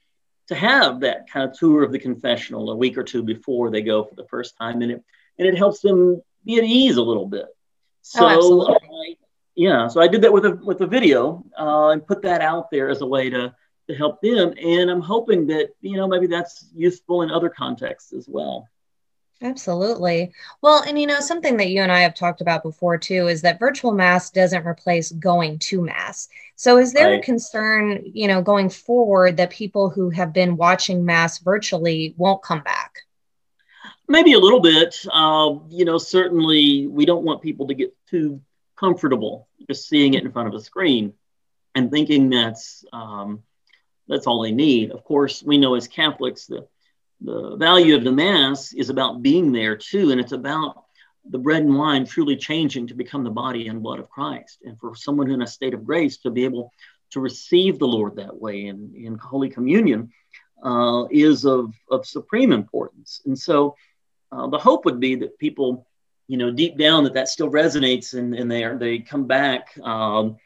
to 0.48 0.56
have 0.56 1.02
that 1.02 1.30
kind 1.30 1.48
of 1.48 1.58
tour 1.58 1.84
of 1.84 1.92
the 1.92 2.00
confessional 2.00 2.72
a 2.72 2.76
week 2.76 2.98
or 2.98 3.04
two 3.04 3.22
before 3.22 3.70
they 3.70 3.84
go 3.84 4.04
for 4.04 4.16
the 4.16 4.26
first 4.26 4.58
time, 4.58 4.82
and 4.82 4.92
it 4.92 5.04
and 5.38 5.48
it 5.48 5.58
helps 5.58 5.82
them 5.82 6.22
be 6.46 6.58
at 6.58 6.64
ease 6.64 6.98
a 6.98 7.02
little 7.02 7.28
bit. 7.28 7.46
Oh, 7.46 7.52
so 8.02 8.68
oh, 8.68 8.74
I, 8.74 9.16
yeah, 9.56 9.88
so 9.88 10.02
I 10.02 10.08
did 10.08 10.22
that 10.22 10.34
with 10.34 10.46
a 10.46 10.56
with 10.56 10.82
a 10.82 10.88
video 10.88 11.44
uh, 11.58 11.90
and 11.90 12.06
put 12.06 12.22
that 12.24 12.42
out 12.42 12.72
there 12.72 12.90
as 12.90 13.02
a 13.02 13.06
way 13.06 13.30
to 13.30 13.54
to 13.90 13.96
help 13.96 14.22
them. 14.22 14.54
And 14.62 14.90
I'm 14.90 15.02
hoping 15.02 15.48
that 15.48 15.70
you 15.82 15.98
know 15.98 16.08
maybe 16.08 16.28
that's 16.28 16.70
useful 16.76 17.22
in 17.24 17.32
other 17.32 17.50
contexts 17.50 18.14
as 18.14 18.28
well. 18.28 18.68
Absolutely. 19.42 20.34
Well, 20.62 20.84
and 20.84 21.00
you 21.00 21.08
know, 21.08 21.22
something 21.22 21.56
that 21.58 21.70
you 21.70 21.82
and 21.82 21.92
I 21.92 22.02
have 22.02 22.14
talked 22.14 22.42
about 22.42 22.62
before 22.62 22.98
too 22.98 23.28
is 23.28 23.42
that 23.42 23.60
virtual 23.60 23.94
mass 23.94 24.30
doesn't 24.32 24.68
replace 24.68 25.12
going 25.14 25.60
to 25.60 25.82
mass. 25.82 26.28
So 26.58 26.78
is 26.78 26.92
there 26.92 27.12
right. 27.12 27.20
a 27.20 27.24
concern, 27.24 28.02
you 28.06 28.28
know, 28.28 28.42
going 28.42 28.70
forward 28.70 29.38
that 29.38 29.50
people 29.50 29.90
who 29.90 30.10
have 30.10 30.34
been 30.34 30.58
watching 30.58 31.06
mass 31.06 31.38
virtually 31.40 32.14
won't 32.18 32.44
come 32.44 32.62
back? 32.64 33.00
Maybe 34.10 34.34
a 34.34 34.40
little 34.40 34.60
bit. 34.60 35.06
Uh, 35.12 35.60
you 35.70 35.86
know, 35.86 36.00
certainly 36.00 36.88
we 36.88 37.06
don't 37.06 37.24
want 37.24 37.44
people 37.44 37.68
to 37.68 37.76
get 37.76 37.96
too 38.10 38.42
comfortable 38.76 39.48
just 39.68 39.88
seeing 39.88 40.16
it 40.16 40.24
in 40.24 40.32
front 40.32 40.48
of 40.48 40.56
a 40.56 40.60
screen 40.60 41.14
and 41.76 41.92
thinking 41.92 42.32
that's 42.32 42.84
um, 42.92 43.44
that's 44.08 44.26
all 44.26 44.42
they 44.42 44.52
need. 44.52 44.90
Of 44.90 45.04
course, 45.04 45.44
we 45.44 45.60
know 45.60 45.76
as 45.76 45.88
Catholics 45.88 46.48
the 46.48 46.68
the 47.22 47.56
value 47.58 47.96
of 47.96 48.04
the 48.04 48.12
Mass 48.12 48.74
is 48.74 48.90
about 48.90 49.22
being 49.22 49.52
there 49.52 49.76
too, 49.76 50.10
and 50.10 50.20
it's 50.20 50.32
about 50.32 50.86
the 51.30 51.38
bread 51.38 51.62
and 51.62 51.78
wine 51.78 52.06
truly 52.06 52.36
changing 52.36 52.88
to 52.88 52.96
become 52.96 53.24
the 53.24 53.30
body 53.30 53.68
and 53.68 53.84
blood 53.84 54.00
of 54.00 54.10
Christ. 54.10 54.58
And 54.66 54.80
for 54.80 54.96
someone 54.96 55.30
in 55.30 55.44
a 55.44 55.48
state 55.48 55.76
of 55.76 55.86
grace 55.86 56.18
to 56.20 56.32
be 56.32 56.46
able 56.46 56.72
to 57.12 57.20
receive 57.20 57.78
the 57.78 57.88
Lord 57.88 58.16
that 58.16 58.36
way 58.36 58.66
in, 58.66 58.94
in 58.96 59.18
Holy 59.18 59.50
Communion 59.50 60.12
uh, 60.64 61.06
is 61.12 61.46
of, 61.46 61.74
of 61.92 62.06
supreme 62.06 62.52
importance. 62.52 63.22
And 63.26 63.38
so 63.38 63.76
uh, 64.32 64.48
the 64.48 64.58
hope 64.58 64.86
would 64.86 65.00
be 65.00 65.16
that 65.16 65.40
people, 65.40 65.88
you 66.28 66.38
know, 66.38 66.52
deep 66.52 66.78
down 66.78 67.04
that 67.06 67.14
that 67.14 67.30
still 67.30 67.50
resonates 67.50 68.14
and, 68.14 68.36
and 68.36 68.50
they 68.50 68.64
are, 68.64 68.78
they 68.78 69.00
come 69.00 69.26
back 69.26 69.78
um, 69.84 70.38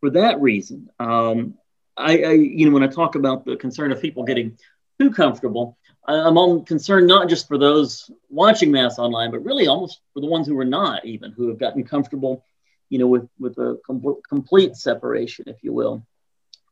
for 0.00 0.10
that 0.10 0.40
reason, 0.40 0.90
um, 0.98 1.54
I, 1.96 2.18
I, 2.22 2.32
you 2.32 2.66
know, 2.66 2.72
when 2.72 2.82
I 2.82 2.86
talk 2.86 3.14
about 3.14 3.44
the 3.44 3.56
concern 3.56 3.92
of 3.92 4.00
people 4.00 4.24
getting 4.24 4.58
too 4.98 5.10
comfortable, 5.10 5.76
I'm 6.06 6.38
on 6.38 6.64
concerned 6.64 7.06
not 7.06 7.28
just 7.28 7.46
for 7.46 7.58
those 7.58 8.10
watching 8.30 8.72
mass 8.72 8.98
online, 8.98 9.30
but 9.30 9.44
really 9.44 9.66
almost 9.66 10.00
for 10.14 10.20
the 10.20 10.26
ones 10.26 10.46
who 10.46 10.58
are 10.58 10.64
not 10.64 11.04
even, 11.04 11.32
who 11.32 11.48
have 11.48 11.58
gotten 11.58 11.84
comfortable, 11.84 12.42
you 12.88 12.98
know, 12.98 13.06
with 13.06 13.28
with 13.38 13.58
a 13.58 13.78
com- 13.86 14.16
complete 14.26 14.76
separation, 14.76 15.44
if 15.46 15.62
you 15.62 15.72
will. 15.72 16.06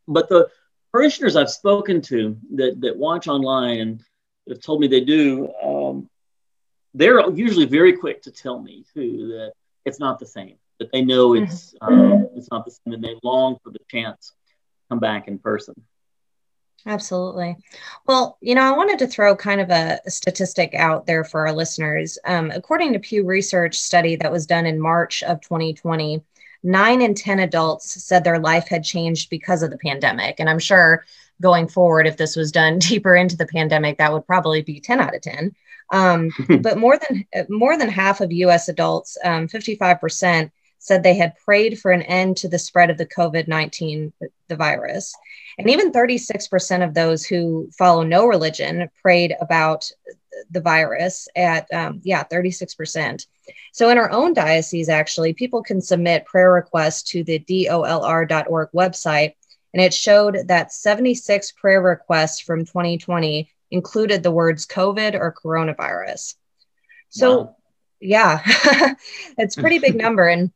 But 0.06 0.28
the 0.28 0.48
parishioners 0.92 1.36
I've 1.36 1.50
spoken 1.50 2.00
to 2.02 2.38
that 2.54 2.80
that 2.80 2.96
watch 2.96 3.28
online 3.28 3.80
and 3.80 4.04
have 4.48 4.60
told 4.60 4.80
me 4.80 4.88
they 4.88 5.02
do, 5.02 5.52
um, 5.62 6.08
they're 6.94 7.30
usually 7.30 7.66
very 7.66 7.92
quick 7.92 8.22
to 8.22 8.30
tell 8.30 8.60
me 8.60 8.84
too 8.94 9.28
that 9.28 9.52
it's 9.84 10.00
not 10.00 10.18
the 10.18 10.26
same. 10.26 10.56
That 10.78 10.92
they 10.92 11.02
know 11.02 11.30
mm-hmm. 11.30 11.44
it's 11.44 11.74
uh, 11.80 12.26
it's 12.36 12.50
not 12.50 12.64
the 12.64 12.70
same, 12.70 12.94
and 12.94 13.02
they 13.02 13.16
long 13.22 13.58
for 13.62 13.70
the 13.70 13.80
chance 13.90 14.32
to 14.48 14.54
come 14.90 15.00
back 15.00 15.28
in 15.28 15.38
person. 15.38 15.74
Absolutely. 16.86 17.56
Well, 18.06 18.38
you 18.40 18.54
know, 18.54 18.62
I 18.62 18.76
wanted 18.76 19.00
to 19.00 19.08
throw 19.08 19.34
kind 19.34 19.60
of 19.60 19.70
a, 19.70 20.00
a 20.06 20.10
statistic 20.10 20.74
out 20.74 21.06
there 21.06 21.24
for 21.24 21.46
our 21.46 21.52
listeners. 21.52 22.18
Um, 22.24 22.52
according 22.52 22.92
to 22.92 23.00
Pew 23.00 23.24
Research 23.24 23.78
study 23.78 24.16
that 24.16 24.30
was 24.30 24.46
done 24.46 24.64
in 24.64 24.80
March 24.80 25.22
of 25.24 25.40
2020, 25.40 26.22
nine 26.62 27.02
in 27.02 27.14
10 27.14 27.40
adults 27.40 28.02
said 28.02 28.22
their 28.22 28.38
life 28.38 28.68
had 28.68 28.84
changed 28.84 29.28
because 29.28 29.62
of 29.62 29.70
the 29.70 29.78
pandemic. 29.78 30.38
And 30.38 30.48
I'm 30.48 30.58
sure 30.58 31.04
going 31.40 31.68
forward, 31.68 32.06
if 32.06 32.16
this 32.16 32.36
was 32.36 32.52
done 32.52 32.78
deeper 32.78 33.16
into 33.16 33.36
the 33.36 33.46
pandemic, 33.46 33.98
that 33.98 34.12
would 34.12 34.26
probably 34.26 34.62
be 34.62 34.80
10 34.80 35.00
out 35.00 35.14
of 35.14 35.22
10. 35.22 35.54
Um, 35.90 36.30
but 36.60 36.78
more 36.78 36.98
than 36.98 37.26
more 37.48 37.76
than 37.76 37.88
half 37.88 38.20
of 38.20 38.32
U.S. 38.32 38.68
adults, 38.68 39.16
um, 39.24 39.48
55%, 39.48 40.50
said 40.78 41.02
they 41.02 41.14
had 41.14 41.36
prayed 41.44 41.78
for 41.78 41.90
an 41.90 42.02
end 42.02 42.36
to 42.38 42.48
the 42.48 42.58
spread 42.58 42.90
of 42.90 42.98
the 42.98 43.06
COVID 43.06 43.48
19 43.48 44.12
the 44.48 44.56
virus. 44.56 45.14
And 45.58 45.68
even 45.68 45.92
36% 45.92 46.84
of 46.84 46.94
those 46.94 47.24
who 47.24 47.68
follow 47.76 48.02
no 48.02 48.26
religion 48.26 48.88
prayed 49.02 49.34
about 49.40 49.90
the 50.50 50.60
virus 50.60 51.28
at, 51.34 51.72
um, 51.72 52.00
yeah, 52.04 52.24
36%. 52.24 53.26
So 53.72 53.90
in 53.90 53.98
our 53.98 54.10
own 54.10 54.34
diocese, 54.34 54.88
actually, 54.88 55.32
people 55.32 55.62
can 55.62 55.80
submit 55.80 56.26
prayer 56.26 56.52
requests 56.52 57.02
to 57.10 57.24
the 57.24 57.40
dolr.org 57.40 58.70
website. 58.72 59.34
And 59.74 59.82
it 59.82 59.92
showed 59.92 60.46
that 60.46 60.72
76 60.72 61.52
prayer 61.52 61.82
requests 61.82 62.40
from 62.40 62.64
2020 62.64 63.50
included 63.70 64.22
the 64.22 64.30
words 64.30 64.66
COVID 64.66 65.14
or 65.14 65.34
coronavirus. 65.34 66.34
So, 67.10 67.38
wow. 67.38 67.56
yeah, 68.00 68.42
it's 69.38 69.56
pretty 69.56 69.78
big 69.78 69.96
number. 69.96 70.28
And 70.28 70.50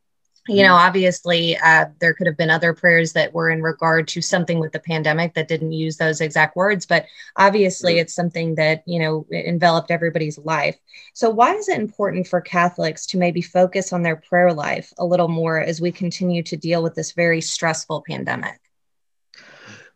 you 0.49 0.63
know 0.65 0.75
obviously 0.75 1.57
uh, 1.59 1.87
there 2.01 2.15
could 2.15 2.27
have 2.27 2.37
been 2.37 2.51
other 2.51 2.75
prayers 2.75 3.13
that 3.13 3.33
were 3.33 3.49
in 3.49 3.63
regard 3.63 4.09
to 4.09 4.21
something 4.21 4.59
with 4.59 4.73
the 4.73 4.81
pandemic 4.81 5.35
that 5.35 5.47
didn't 5.47 5.73
use 5.73 5.97
those 5.97 6.21
exact 6.21 6.57
words 6.57 6.85
but 6.85 7.07
obviously 7.37 7.99
it's 7.99 8.15
something 8.15 8.57
that 8.57 8.83
you 8.87 8.99
know 8.99 9.25
enveloped 9.33 9.91
everybody's 9.91 10.39
life 10.39 10.77
so 11.15 11.31
why 11.31 11.55
is 11.55 11.69
it 11.69 11.79
important 11.79 12.27
for 12.27 12.41
catholics 12.41 13.07
to 13.07 13.19
maybe 13.19 13.41
focus 13.41 13.93
on 13.93 14.03
their 14.03 14.17
prayer 14.17 14.53
life 14.53 14.93
a 14.99 15.05
little 15.05 15.29
more 15.29 15.61
as 15.61 15.81
we 15.81 15.93
continue 15.93 16.43
to 16.43 16.57
deal 16.57 16.83
with 16.83 16.95
this 16.95 17.13
very 17.13 17.41
stressful 17.41 18.03
pandemic 18.09 18.59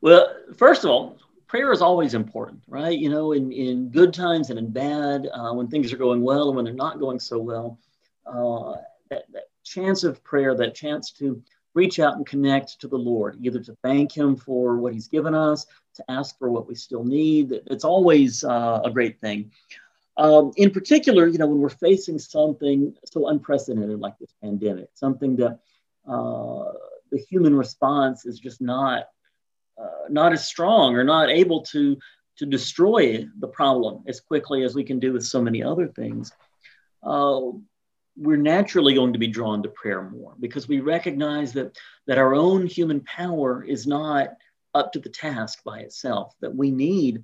well 0.00 0.32
first 0.56 0.84
of 0.84 0.90
all 0.90 1.18
prayer 1.46 1.72
is 1.72 1.82
always 1.82 2.14
important 2.14 2.60
right 2.68 2.98
you 2.98 3.08
know 3.08 3.32
in, 3.32 3.52
in 3.52 3.88
good 3.90 4.12
times 4.12 4.50
and 4.50 4.58
in 4.58 4.70
bad 4.70 5.28
uh, 5.32 5.52
when 5.52 5.68
things 5.68 5.92
are 5.92 5.96
going 5.96 6.22
well 6.22 6.48
and 6.48 6.56
when 6.56 6.64
they're 6.64 6.74
not 6.74 7.00
going 7.00 7.20
so 7.20 7.38
well 7.38 7.78
uh, 8.26 8.74
that, 9.10 9.24
that 9.32 9.44
chance 9.66 10.04
of 10.04 10.22
prayer, 10.24 10.54
that 10.54 10.74
chance 10.74 11.10
to 11.12 11.42
reach 11.74 11.98
out 11.98 12.16
and 12.16 12.26
connect 12.26 12.80
to 12.80 12.88
the 12.88 12.96
Lord, 12.96 13.38
either 13.42 13.60
to 13.60 13.76
thank 13.82 14.16
Him 14.16 14.36
for 14.36 14.76
what 14.76 14.94
He's 14.94 15.08
given 15.08 15.34
us, 15.34 15.66
to 15.94 16.04
ask 16.10 16.38
for 16.38 16.50
what 16.50 16.66
we 16.66 16.74
still 16.74 17.04
need. 17.04 17.52
It's 17.66 17.84
always 17.84 18.44
uh, 18.44 18.80
a 18.84 18.90
great 18.90 19.20
thing. 19.20 19.50
Um, 20.16 20.52
in 20.56 20.70
particular, 20.70 21.26
you 21.26 21.36
know, 21.36 21.46
when 21.46 21.58
we're 21.58 21.68
facing 21.68 22.18
something 22.18 22.94
so 23.04 23.28
unprecedented 23.28 24.00
like 24.00 24.18
this 24.18 24.32
pandemic, 24.42 24.88
something 24.94 25.36
that 25.36 25.58
uh, 26.08 26.72
the 27.10 27.18
human 27.28 27.54
response 27.54 28.24
is 28.24 28.40
just 28.40 28.62
not 28.62 29.08
uh, 29.80 30.08
not 30.08 30.32
as 30.32 30.46
strong 30.46 30.96
or 30.96 31.04
not 31.04 31.30
able 31.30 31.62
to 31.62 31.96
to 32.38 32.46
destroy 32.46 33.26
the 33.38 33.48
problem 33.48 34.04
as 34.06 34.20
quickly 34.20 34.62
as 34.62 34.74
we 34.74 34.84
can 34.84 34.98
do 34.98 35.12
with 35.12 35.24
so 35.24 35.40
many 35.40 35.62
other 35.62 35.88
things. 35.88 36.32
Uh, 37.02 37.40
we're 38.16 38.36
naturally 38.36 38.94
going 38.94 39.12
to 39.12 39.18
be 39.18 39.26
drawn 39.26 39.62
to 39.62 39.68
prayer 39.68 40.02
more 40.02 40.34
because 40.40 40.68
we 40.68 40.80
recognize 40.80 41.52
that 41.52 41.76
that 42.06 42.18
our 42.18 42.34
own 42.34 42.66
human 42.66 43.00
power 43.00 43.62
is 43.62 43.86
not 43.86 44.30
up 44.74 44.92
to 44.92 44.98
the 44.98 45.08
task 45.08 45.62
by 45.64 45.80
itself 45.80 46.34
that 46.40 46.54
we 46.54 46.70
need 46.70 47.22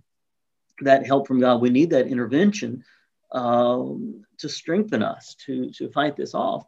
that 0.81 1.07
help 1.07 1.27
from 1.27 1.41
god 1.41 1.61
we 1.61 1.71
need 1.71 1.91
that 1.91 2.09
intervention 2.09 2.85
um, 3.33 4.23
to 4.37 4.49
strengthen 4.49 5.03
us 5.03 5.35
to 5.47 5.71
to 5.71 5.89
fight 5.91 6.17
this 6.17 6.35
off 6.35 6.67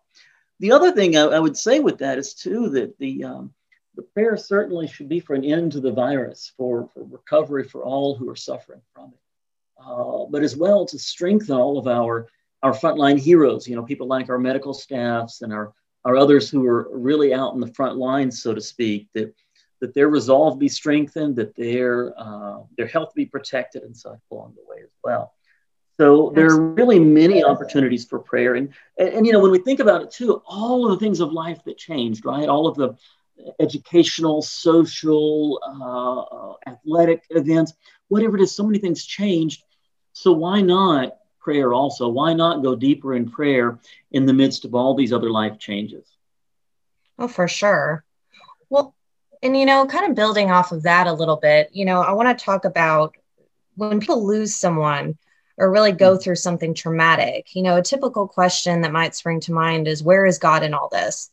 the 0.61 0.73
other 0.73 0.93
thing 0.93 1.17
I, 1.17 1.25
I 1.25 1.39
would 1.39 1.57
say 1.57 1.81
with 1.81 1.99
that 1.99 2.19
is 2.19 2.33
too 2.33 2.71
that 2.71 2.97
the 2.99 3.25
um, 3.25 3.53
the 3.97 4.03
prayer 4.03 4.37
certainly 4.37 4.87
should 4.89 5.09
be 5.09 5.21
for 5.21 5.35
an 5.35 5.45
end 5.45 5.73
to 5.73 5.81
the 5.81 5.93
virus 5.93 6.53
for, 6.57 6.89
for 6.93 7.05
recovery 7.05 7.65
for 7.65 7.85
all 7.85 8.15
who 8.15 8.29
are 8.29 8.37
suffering 8.37 8.81
from 8.95 9.13
it 9.13 9.21
uh, 9.85 10.25
but 10.31 10.43
as 10.43 10.57
well 10.57 10.87
to 10.87 10.99
strengthen 10.99 11.57
all 11.57 11.79
of 11.79 11.87
our 11.87 12.29
our 12.65 12.73
frontline 12.73 13.19
heroes, 13.19 13.69
you 13.69 13.77
know, 13.77 13.83
people 13.83 14.07
like 14.07 14.31
our 14.31 14.39
medical 14.39 14.73
staffs 14.73 15.43
and 15.43 15.53
our, 15.53 15.75
our 16.07 16.17
others 16.17 16.49
who 16.49 16.67
are 16.67 16.89
really 16.91 17.35
out 17.35 17.53
in 17.53 17.61
the 17.61 17.73
front 17.75 17.99
lines, 17.99 18.43
so 18.43 18.55
to 18.55 18.61
speak, 18.61 19.07
that, 19.13 19.35
that 19.81 19.93
their 19.93 20.09
resolve 20.09 20.59
be 20.59 20.67
strengthened, 20.67 21.37
that 21.37 21.55
their, 21.57 22.19
uh, 22.19 22.61
their 22.79 22.87
health 22.87 23.13
be 23.15 23.27
protected 23.27 23.83
and 23.83 23.95
such 23.95 24.19
along 24.33 24.55
the 24.57 24.63
way 24.67 24.83
as 24.83 24.89
well. 25.05 25.35
So 26.01 26.33
there 26.35 26.47
are 26.47 26.73
really 26.73 26.99
many 26.99 27.45
opportunities 27.45 28.07
for 28.07 28.19
prayer. 28.19 28.55
And, 28.55 28.73
and, 28.99 29.11
and, 29.11 29.27
you 29.27 29.33
know, 29.33 29.41
when 29.41 29.51
we 29.51 29.59
think 29.59 29.81
about 29.81 30.01
it 30.01 30.11
too, 30.11 30.43
all 30.47 30.87
of 30.87 30.99
the 30.99 31.05
things 31.05 31.21
of 31.21 31.33
life 31.33 31.63
that 31.67 31.77
changed, 31.77 32.25
right? 32.25 32.49
All 32.49 32.67
of 32.67 32.77
the 32.77 32.97
educational, 33.61 34.43
social, 34.43 35.61
uh, 35.63 36.21
uh 36.21 36.55
athletic 36.67 37.25
events, 37.31 37.75
whatever 38.09 38.37
it 38.37 38.43
is, 38.43 38.55
so 38.55 38.65
many 38.65 38.79
things 38.79 39.05
changed. 39.05 39.63
So 40.13 40.33
why 40.33 40.61
not 40.61 41.17
prayer 41.45 41.75
also. 41.75 42.09
Why 42.09 42.33
not 42.33 42.63
go 42.63 42.75
deeper 42.75 43.15
in 43.15 43.31
prayer 43.31 43.79
in 44.11 44.27
the 44.27 44.33
midst 44.33 44.65
of 44.65 44.75
all 44.75 44.95
these 44.95 45.13
other 45.13 45.31
life 45.31 45.59
changes? 45.59 46.09
Oh, 47.19 47.29
for 47.29 47.47
sure. 47.47 48.03
Well, 48.71 48.95
and 49.43 49.57
you 49.57 49.67
know, 49.67 49.87
kind 49.87 50.09
of 50.09 50.17
building 50.17 50.51
off 50.51 50.73
of 50.73 50.83
that 50.85 51.07
a 51.07 51.13
little 51.13 51.37
bit, 51.37 51.69
you 51.73 51.85
know, 51.85 52.01
I 52.01 52.13
want 52.13 52.37
to 52.37 52.45
talk 52.45 52.65
about 52.65 53.15
when 53.77 54.01
people 54.01 54.27
lose 54.27 54.55
someone 54.55 55.19
or 55.59 55.71
really 55.71 55.93
go 55.93 56.17
mm. 56.17 56.23
through 56.23 56.37
something 56.37 56.75
traumatic. 56.75 57.55
You 57.55 57.63
know, 57.63 57.77
a 57.77 57.83
typical 57.83 58.27
question 58.27 58.81
that 58.81 58.91
might 58.93 59.15
spring 59.15 59.41
to 59.41 59.53
mind 59.53 59.87
is 59.87 60.03
where 60.03 60.25
is 60.25 60.39
God 60.39 60.65
in 60.65 60.75
all 60.75 60.89
this? 60.89 61.31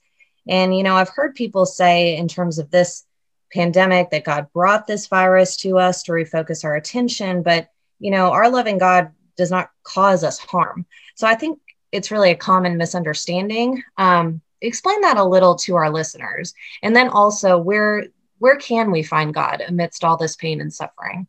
And, 0.48 0.76
you 0.76 0.84
know, 0.84 0.96
I've 0.96 1.10
heard 1.10 1.36
people 1.36 1.66
say 1.66 2.16
in 2.16 2.28
terms 2.28 2.60
of 2.60 2.72
this 2.72 3.06
pandemic 3.54 4.10
that 4.12 4.24
God 4.24 4.48
brought 4.54 4.88
this 4.88 5.08
virus 5.08 5.58
to 5.58 5.78
us 5.78 6.04
to 6.04 6.12
refocus 6.12 6.64
our 6.64 6.76
attention. 6.76 7.44
But, 7.44 7.70
you 8.00 8.12
know, 8.12 8.32
our 8.32 8.50
loving 8.50 8.78
God 8.78 9.12
does 9.36 9.52
not 9.52 9.70
cause 9.84 10.24
us 10.24 10.40
harm. 10.40 10.86
So 11.16 11.28
I 11.28 11.36
think 11.36 11.60
it's 11.92 12.12
really 12.12 12.32
a 12.32 12.36
common 12.36 12.78
misunderstanding. 12.78 13.84
Um, 13.98 14.42
explain 14.62 15.02
that 15.02 15.18
a 15.18 15.24
little 15.24 15.56
to 15.56 15.76
our 15.76 15.90
listeners, 15.90 16.54
and 16.82 16.96
then 16.96 17.10
also 17.10 17.58
where 17.58 18.06
where 18.40 18.56
can 18.56 18.90
we 18.90 19.04
find 19.04 19.34
God 19.34 19.62
amidst 19.68 20.04
all 20.04 20.18
this 20.18 20.36
pain 20.36 20.62
and 20.62 20.74
suffering? 20.74 21.28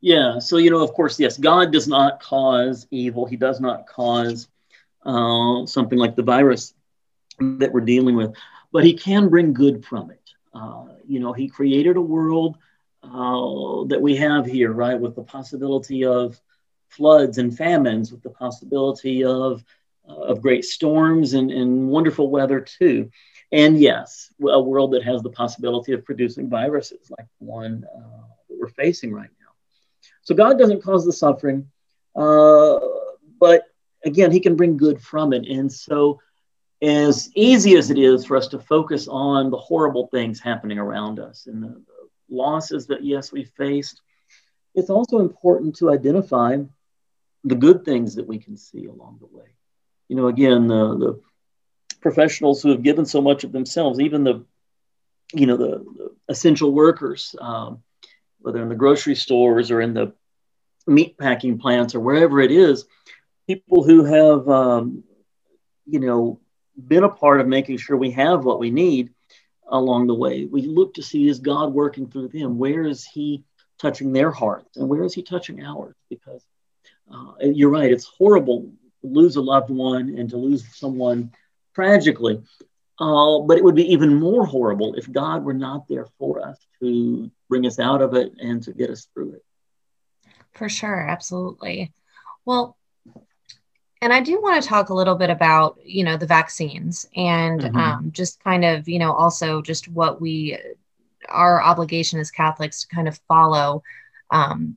Yeah. 0.00 0.38
So 0.38 0.56
you 0.56 0.70
know, 0.70 0.82
of 0.82 0.92
course, 0.92 1.18
yes, 1.18 1.36
God 1.36 1.72
does 1.72 1.88
not 1.88 2.20
cause 2.20 2.86
evil. 2.90 3.26
He 3.26 3.36
does 3.36 3.60
not 3.60 3.86
cause 3.86 4.48
uh, 5.04 5.66
something 5.66 5.98
like 5.98 6.16
the 6.16 6.22
virus 6.22 6.74
that 7.40 7.72
we're 7.72 7.80
dealing 7.80 8.16
with, 8.16 8.34
but 8.72 8.84
He 8.84 8.94
can 8.94 9.28
bring 9.28 9.52
good 9.52 9.84
from 9.84 10.10
it. 10.10 10.30
Uh, 10.52 10.86
you 11.06 11.20
know, 11.20 11.32
He 11.32 11.48
created 11.48 11.96
a 11.96 12.00
world 12.00 12.56
uh, 13.02 13.84
that 13.88 14.00
we 14.00 14.16
have 14.16 14.46
here, 14.46 14.72
right, 14.72 14.98
with 14.98 15.14
the 15.14 15.22
possibility 15.22 16.04
of 16.04 16.40
floods 16.88 17.38
and 17.38 17.56
famines 17.56 18.12
with 18.12 18.22
the 18.22 18.30
possibility 18.30 19.24
of, 19.24 19.64
uh, 20.08 20.14
of 20.14 20.40
great 20.40 20.64
storms 20.64 21.34
and, 21.34 21.50
and 21.50 21.88
wonderful 21.88 22.30
weather 22.30 22.60
too. 22.60 23.10
And 23.52 23.78
yes, 23.78 24.32
a 24.42 24.60
world 24.60 24.92
that 24.92 25.04
has 25.04 25.22
the 25.22 25.30
possibility 25.30 25.92
of 25.92 26.04
producing 26.04 26.48
viruses 26.48 27.10
like 27.10 27.26
the 27.40 27.46
one 27.46 27.84
uh, 27.94 28.26
that 28.48 28.58
we're 28.58 28.68
facing 28.68 29.12
right 29.12 29.30
now. 29.40 29.52
So 30.22 30.34
God 30.34 30.58
doesn't 30.58 30.82
cause 30.82 31.04
the 31.04 31.12
suffering, 31.12 31.70
uh, 32.16 32.78
but 33.38 33.64
again, 34.04 34.30
He 34.30 34.40
can 34.40 34.56
bring 34.56 34.76
good 34.76 35.00
from 35.00 35.32
it. 35.32 35.46
And 35.46 35.72
so, 35.72 36.20
as 36.84 37.30
easy 37.34 37.76
as 37.76 37.90
it 37.90 37.98
is 37.98 38.24
for 38.24 38.36
us 38.36 38.48
to 38.48 38.58
focus 38.58 39.08
on 39.08 39.50
the 39.50 39.56
horrible 39.56 40.08
things 40.08 40.40
happening 40.40 40.78
around 40.78 41.18
us 41.18 41.46
and 41.46 41.62
the, 41.62 41.82
losses 42.30 42.86
that, 42.86 43.04
yes, 43.04 43.30
we 43.30 43.44
faced, 43.44 44.00
it's 44.74 44.88
also 44.90 45.18
important 45.18 45.76
to 45.76 45.92
identify 45.92 46.56
the 47.44 47.54
good 47.54 47.84
things 47.84 48.14
that 48.14 48.26
we 48.26 48.38
can 48.38 48.56
see 48.56 48.86
along 48.86 49.18
the 49.20 49.26
way. 49.26 49.44
You 50.08 50.16
know, 50.16 50.28
again, 50.28 50.66
the, 50.66 50.96
the 50.96 51.20
professionals 52.00 52.62
who 52.62 52.70
have 52.70 52.82
given 52.82 53.04
so 53.04 53.20
much 53.20 53.44
of 53.44 53.52
themselves, 53.52 54.00
even 54.00 54.24
the 54.24 54.44
you 55.32 55.46
know, 55.46 55.56
the, 55.56 55.84
the 55.96 56.14
essential 56.28 56.72
workers, 56.72 57.34
um, 57.40 57.82
whether 58.38 58.62
in 58.62 58.68
the 58.68 58.74
grocery 58.74 59.14
stores 59.14 59.70
or 59.70 59.80
in 59.80 59.94
the 59.94 60.12
meat 60.86 61.18
packing 61.18 61.58
plants 61.58 61.94
or 61.94 62.00
wherever 62.00 62.40
it 62.40 62.50
is, 62.50 62.84
people 63.46 63.82
who 63.82 64.04
have, 64.04 64.48
um, 64.48 65.02
you 65.86 65.98
know, 65.98 66.40
been 66.76 67.04
a 67.04 67.08
part 67.08 67.40
of 67.40 67.46
making 67.46 67.78
sure 67.78 67.96
we 67.96 68.10
have 68.12 68.44
what 68.44 68.58
we 68.58 68.70
need 68.70 69.10
along 69.68 70.06
the 70.06 70.14
way. 70.14 70.44
We 70.44 70.62
look 70.62 70.94
to 70.94 71.02
see 71.02 71.28
is 71.28 71.38
God 71.38 71.72
working 71.72 72.08
through 72.08 72.28
them? 72.28 72.58
Where 72.58 72.84
is 72.84 73.04
He 73.04 73.44
touching 73.78 74.12
their 74.12 74.30
hearts, 74.30 74.76
and 74.76 74.88
where 74.88 75.02
is 75.04 75.14
He 75.14 75.22
touching 75.22 75.62
ours? 75.62 75.94
Because 76.08 76.44
uh, 77.12 77.32
you're 77.40 77.70
right, 77.70 77.90
it's 77.90 78.06
horrible 78.06 78.72
to 79.02 79.06
lose 79.06 79.36
a 79.36 79.42
loved 79.42 79.70
one 79.70 80.16
and 80.18 80.30
to 80.30 80.36
lose 80.36 80.64
someone 80.76 81.32
tragically. 81.74 82.42
Uh, 82.98 83.40
but 83.40 83.58
it 83.58 83.64
would 83.64 83.74
be 83.74 83.92
even 83.92 84.14
more 84.14 84.46
horrible 84.46 84.94
if 84.94 85.10
God 85.10 85.44
were 85.44 85.54
not 85.54 85.88
there 85.88 86.06
for 86.18 86.46
us 86.46 86.56
to 86.80 87.30
bring 87.48 87.66
us 87.66 87.80
out 87.80 88.00
of 88.00 88.14
it 88.14 88.32
and 88.38 88.62
to 88.62 88.72
get 88.72 88.90
us 88.90 89.08
through 89.12 89.32
it. 89.32 89.44
For 90.52 90.68
sure, 90.68 91.00
absolutely. 91.00 91.92
Well, 92.44 92.76
and 94.00 94.12
I 94.12 94.20
do 94.20 94.40
want 94.40 94.62
to 94.62 94.68
talk 94.68 94.90
a 94.90 94.94
little 94.94 95.14
bit 95.14 95.30
about, 95.30 95.78
you 95.84 96.04
know, 96.04 96.16
the 96.16 96.26
vaccines 96.26 97.06
and 97.16 97.60
mm-hmm. 97.60 97.76
um, 97.76 98.10
just 98.12 98.42
kind 98.42 98.64
of, 98.64 98.88
you 98.88 98.98
know, 98.98 99.12
also 99.12 99.62
just 99.62 99.88
what 99.88 100.20
we, 100.20 100.58
our 101.28 101.62
obligation 101.62 102.20
as 102.20 102.30
Catholics 102.30 102.82
to 102.82 102.94
kind 102.94 103.08
of 103.08 103.18
follow 103.28 103.82
um, 104.30 104.76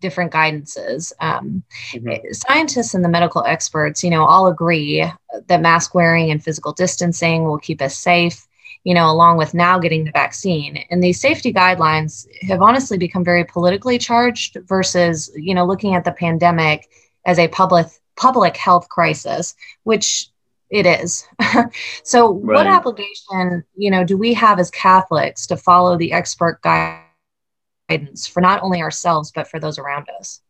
different 0.00 0.32
guidances. 0.32 1.12
Um, 1.20 1.62
mm-hmm. 1.92 2.32
Scientists 2.32 2.94
and 2.94 3.04
the 3.04 3.08
medical 3.08 3.44
experts, 3.44 4.04
you 4.04 4.10
know, 4.10 4.24
all 4.24 4.48
agree 4.48 5.04
that 5.46 5.60
mask 5.62 5.94
wearing 5.94 6.30
and 6.30 6.42
physical 6.42 6.72
distancing 6.72 7.44
will 7.44 7.58
keep 7.58 7.80
us 7.80 7.96
safe, 7.96 8.46
you 8.84 8.94
know, 8.94 9.10
along 9.10 9.38
with 9.38 9.54
now 9.54 9.78
getting 9.78 10.04
the 10.04 10.10
vaccine. 10.10 10.84
And 10.90 11.02
these 11.02 11.20
safety 11.20 11.52
guidelines 11.52 12.26
have 12.42 12.60
honestly 12.60 12.98
become 12.98 13.24
very 13.24 13.44
politically 13.44 13.98
charged 13.98 14.58
versus, 14.66 15.30
you 15.34 15.54
know, 15.54 15.64
looking 15.64 15.94
at 15.94 16.04
the 16.04 16.12
pandemic 16.12 16.88
as 17.24 17.38
a 17.38 17.48
public 17.48 17.86
public 18.16 18.56
health 18.56 18.88
crisis, 18.88 19.54
which 19.84 20.30
it 20.70 20.86
is. 20.86 21.26
so 22.02 22.34
right. 22.34 22.56
what 22.56 22.66
obligation, 22.66 23.64
you 23.76 23.90
know, 23.90 24.04
do 24.04 24.16
we 24.16 24.34
have 24.34 24.58
as 24.58 24.70
Catholics 24.70 25.46
to 25.48 25.56
follow 25.56 25.96
the 25.96 26.12
expert 26.12 26.60
guidance 26.62 28.26
for 28.26 28.40
not 28.40 28.62
only 28.62 28.82
ourselves 28.82 29.32
but 29.32 29.48
for 29.48 29.60
those 29.60 29.78
around 29.78 30.08
us? 30.18 30.40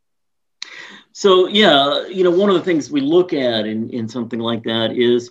So 1.13 1.49
yeah, 1.49 2.07
you 2.07 2.25
know, 2.25 2.31
one 2.31 2.51
of 2.51 2.57
the 2.57 2.63
things 2.63 2.91
we 2.91 3.01
look 3.01 3.33
at 3.33 3.67
in, 3.67 3.91
in 3.91 4.09
something 4.09 4.41
like 4.41 4.63
that 4.65 4.93
is 4.93 5.31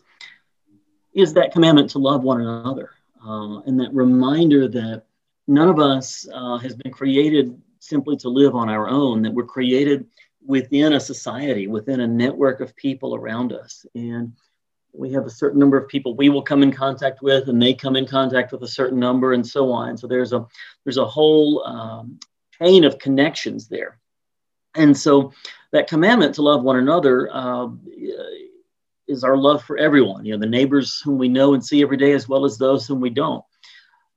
is 1.14 1.34
that 1.34 1.54
commandment 1.54 1.90
to 1.90 1.98
love 1.98 2.24
one 2.24 2.42
another, 2.42 2.92
uh, 3.26 3.60
and 3.62 3.80
that 3.80 3.94
reminder 3.94 4.68
that 4.68 5.04
none 5.48 5.70
of 5.70 5.80
us 5.80 6.28
uh, 6.34 6.58
has 6.58 6.76
been 6.76 6.92
created 6.92 7.58
simply 7.80 8.18
to 8.18 8.30
live 8.30 8.54
on 8.54 8.68
our 8.68 8.90
own. 8.90 9.22
That 9.22 9.34
we're 9.34 9.46
created 9.46 10.06
within 10.46 10.94
a 10.94 11.00
society, 11.00 11.68
within 11.68 12.02
a 12.02 12.08
network 12.08 12.60
of 12.60 12.76
people 12.76 13.16
around 13.16 13.54
us. 13.54 13.86
And 13.96 14.34
we 14.94 15.12
have 15.12 15.26
a 15.26 15.30
certain 15.30 15.60
number 15.60 15.78
of 15.78 15.88
people 15.88 16.16
we 16.16 16.30
will 16.30 16.42
come 16.42 16.64
in 16.64 16.72
contact 16.72 17.22
with, 17.22 17.50
and 17.50 17.62
they 17.62 17.74
come 17.74 17.96
in 17.96 18.06
contact 18.06 18.52
with 18.52 18.64
a 18.64 18.68
certain 18.68 19.00
number, 19.00 19.34
and 19.34 19.46
so 19.46 19.72
on. 19.72 19.98
So 19.98 20.08
there's 20.08 20.34
a 20.34 20.46
there's 20.84 20.98
a 20.98 21.06
whole 21.06 21.66
um, 21.66 22.20
chain 22.62 22.84
of 22.84 23.00
connections 23.00 23.68
there. 23.68 24.00
And 24.76 24.96
so 24.96 25.32
that 25.72 25.88
commandment 25.88 26.36
to 26.36 26.42
love 26.42 26.64
one 26.64 26.78
another 26.78 27.30
uh, 27.32 27.68
is 29.08 29.24
our 29.24 29.38
love 29.38 29.64
for 29.64 29.78
everyone. 29.78 30.26
You 30.26 30.34
know, 30.34 30.40
the 30.40 30.46
neighbors 30.46 31.02
whom 31.02 31.18
we 31.18 31.30
know 31.30 31.54
and 31.54 31.66
see 31.66 31.82
every 31.82 31.98
day, 31.98 32.14
as 32.14 32.28
well 32.28 32.46
as 32.46 32.58
those 32.58 32.88
whom 32.88 33.00
we 33.00 33.10
don't. 33.10 33.44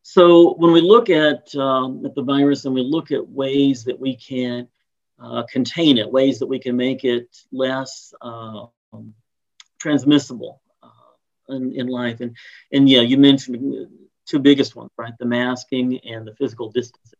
So 0.02 0.54
when 0.54 0.72
we 0.72 0.80
look 0.80 1.10
at 1.10 1.54
um, 1.56 2.04
at 2.04 2.14
the 2.14 2.22
virus 2.22 2.64
and 2.64 2.74
we 2.74 2.82
look 2.82 3.10
at 3.10 3.28
ways 3.28 3.84
that 3.84 3.98
we 3.98 4.16
can 4.16 4.68
uh, 5.20 5.42
contain 5.50 5.98
it, 5.98 6.10
ways 6.10 6.38
that 6.38 6.46
we 6.46 6.58
can 6.58 6.76
make 6.76 7.04
it 7.04 7.36
less 7.52 8.12
uh, 8.20 8.66
um, 8.92 9.14
transmissible 9.78 10.60
uh, 10.82 11.54
in, 11.54 11.74
in 11.74 11.86
life. 11.88 12.20
And, 12.20 12.36
and 12.72 12.88
yeah, 12.88 13.00
you 13.00 13.18
mentioned 13.18 13.88
two 14.26 14.38
biggest 14.38 14.76
ones, 14.76 14.90
right? 14.96 15.12
The 15.18 15.26
masking 15.26 15.98
and 16.00 16.26
the 16.26 16.34
physical 16.34 16.70
distancing. 16.70 17.18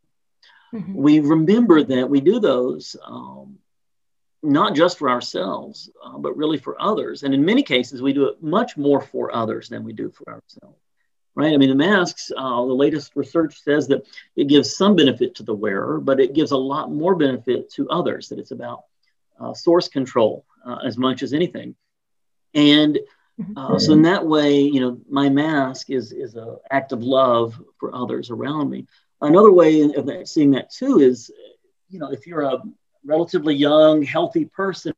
Mm-hmm. 0.75 0.95
We 0.95 1.21
remember 1.21 1.83
that 1.83 2.11
we 2.11 2.21
do 2.21 2.41
those 2.41 2.95
um, 3.05 3.59
not 4.43 4.75
just 4.75 4.99
for 4.99 5.11
ourselves, 5.11 5.91
uh, 6.05 6.19
but 6.19 6.37
really 6.37 6.59
for 6.59 6.81
others. 6.81 7.23
And 7.23 7.35
in 7.35 7.45
many 7.45 7.63
cases, 7.63 8.03
we 8.03 8.13
do 8.13 8.27
it 8.27 8.43
much 8.43 8.77
more 8.77 9.01
for 9.01 9.35
others 9.35 9.69
than 9.69 9.83
we 9.83 9.93
do 9.93 10.11
for 10.11 10.29
ourselves 10.29 10.79
right? 11.39 11.55
I 11.55 11.57
mean, 11.57 11.69
the 11.69 11.77
masks, 11.77 12.33
uh, 12.37 12.67
the 12.67 12.73
latest 12.85 13.13
research 13.15 13.63
says 13.63 13.87
that 13.89 14.05
it 14.35 14.49
gives 14.49 14.77
some 14.77 14.97
benefit 14.97 15.37
to 15.37 15.45
the 15.45 15.55
wearer, 15.55 16.01
but 16.01 16.19
it 16.19 16.35
gives 16.35 16.51
a 16.51 16.57
lot 16.57 16.91
more 16.91 17.15
benefit 17.15 17.71
to 17.75 17.89
others, 17.89 18.29
that 18.29 18.41
it's 18.41 18.51
about 18.51 18.83
uh, 19.39 19.55
source 19.55 19.87
control 19.87 20.45
uh, 20.67 20.79
as 20.85 20.99
much 20.99 21.23
as 21.23 21.33
anything. 21.33 21.77
And 22.55 22.99
uh, 23.57 23.79
so 23.79 23.93
in 23.93 24.03
that 24.03 24.27
way, 24.27 24.63
you 24.63 24.81
know, 24.81 24.99
my 25.09 25.29
mask 25.29 25.91
is, 25.91 26.11
is 26.11 26.35
an 26.35 26.57
act 26.73 26.91
of 26.91 27.05
love 27.05 27.55
for 27.79 27.95
others 27.95 28.31
around 28.31 28.69
me. 28.69 28.89
Another 29.21 29.53
way 29.53 29.83
of 29.83 30.07
that, 30.07 30.27
seeing 30.27 30.51
that 30.53 30.73
too 30.73 30.99
is, 30.99 31.31
you 31.89 32.01
know, 32.01 32.11
if 32.11 32.27
you're 32.27 32.43
a 32.43 32.61
relatively 33.05 33.55
young, 33.55 34.03
healthy 34.03 34.45
person, 34.45 34.93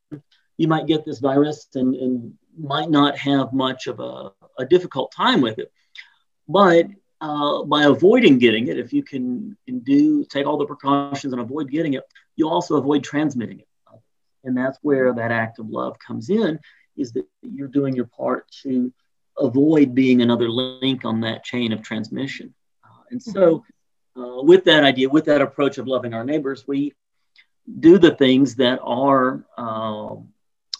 you 0.57 0.67
might 0.67 0.87
get 0.87 1.05
this 1.05 1.19
virus 1.19 1.67
and, 1.75 1.93
and 1.93 2.33
might 2.57 2.89
not 2.89 3.15
have 3.15 3.53
much 3.53 3.85
of 3.85 3.99
a, 3.99 4.31
a 4.57 4.65
difficult 4.65 5.11
time 5.11 5.41
with 5.41 5.59
it. 5.59 5.71
But 6.51 6.87
uh, 7.21 7.63
by 7.63 7.83
avoiding 7.83 8.39
getting 8.39 8.67
it, 8.67 8.77
if 8.77 8.93
you 8.93 9.03
can, 9.03 9.57
can 9.65 9.79
do 9.79 10.25
take 10.25 10.45
all 10.47 10.57
the 10.57 10.65
precautions 10.65 11.33
and 11.33 11.41
avoid 11.41 11.69
getting 11.69 11.93
it, 11.93 12.03
you 12.35 12.49
also 12.49 12.77
avoid 12.77 13.03
transmitting 13.03 13.59
it. 13.59 13.67
And 14.43 14.57
that's 14.57 14.79
where 14.81 15.13
that 15.13 15.31
act 15.31 15.59
of 15.59 15.69
love 15.69 15.97
comes 15.99 16.29
in, 16.29 16.59
is 16.97 17.11
that 17.13 17.25
you're 17.43 17.67
doing 17.67 17.95
your 17.95 18.07
part 18.07 18.49
to 18.63 18.91
avoid 19.37 19.93
being 19.93 20.21
another 20.21 20.49
link 20.49 21.05
on 21.05 21.21
that 21.21 21.43
chain 21.43 21.73
of 21.73 21.81
transmission. 21.83 22.53
Uh, 22.83 23.03
and 23.11 23.21
so, 23.21 23.63
uh, 24.17 24.41
with 24.41 24.65
that 24.65 24.83
idea, 24.83 25.07
with 25.09 25.25
that 25.25 25.41
approach 25.41 25.77
of 25.77 25.87
loving 25.87 26.13
our 26.13 26.23
neighbors, 26.23 26.67
we 26.67 26.93
do 27.79 27.99
the 27.99 28.15
things 28.15 28.55
that 28.55 28.79
are 28.83 29.45
uh, 29.57 30.15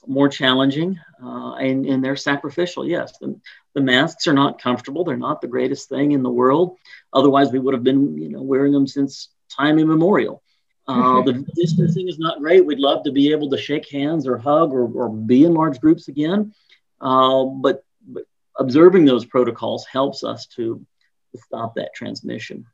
more 0.07 0.27
challenging 0.27 0.99
uh, 1.23 1.53
and, 1.53 1.85
and 1.85 2.03
they're 2.03 2.15
sacrificial. 2.15 2.85
Yes, 2.85 3.17
the, 3.19 3.39
the 3.73 3.81
masks 3.81 4.27
are 4.27 4.33
not 4.33 4.61
comfortable. 4.61 5.03
They're 5.03 5.17
not 5.17 5.41
the 5.41 5.47
greatest 5.47 5.89
thing 5.89 6.11
in 6.11 6.23
the 6.23 6.29
world. 6.29 6.77
Otherwise, 7.13 7.51
we 7.51 7.59
would 7.59 7.73
have 7.73 7.83
been 7.83 8.17
you 8.17 8.29
know 8.29 8.41
wearing 8.41 8.73
them 8.73 8.87
since 8.87 9.29
time 9.49 9.79
immemorial. 9.79 10.41
Uh, 10.87 11.21
the 11.21 11.45
distancing 11.55 12.09
is 12.09 12.19
not 12.19 12.39
great. 12.39 12.65
We'd 12.65 12.79
love 12.79 13.03
to 13.03 13.11
be 13.11 13.31
able 13.31 13.49
to 13.51 13.57
shake 13.57 13.89
hands 13.89 14.27
or 14.27 14.37
hug 14.37 14.73
or, 14.73 14.91
or 14.91 15.09
be 15.09 15.45
in 15.45 15.53
large 15.53 15.79
groups 15.79 16.07
again. 16.07 16.53
Uh, 16.99 17.45
but, 17.45 17.85
but 18.05 18.23
observing 18.57 19.05
those 19.05 19.25
protocols 19.25 19.85
helps 19.85 20.23
us 20.23 20.47
to, 20.47 20.85
to 21.33 21.41
stop 21.41 21.75
that 21.75 21.93
transmission. 21.93 22.65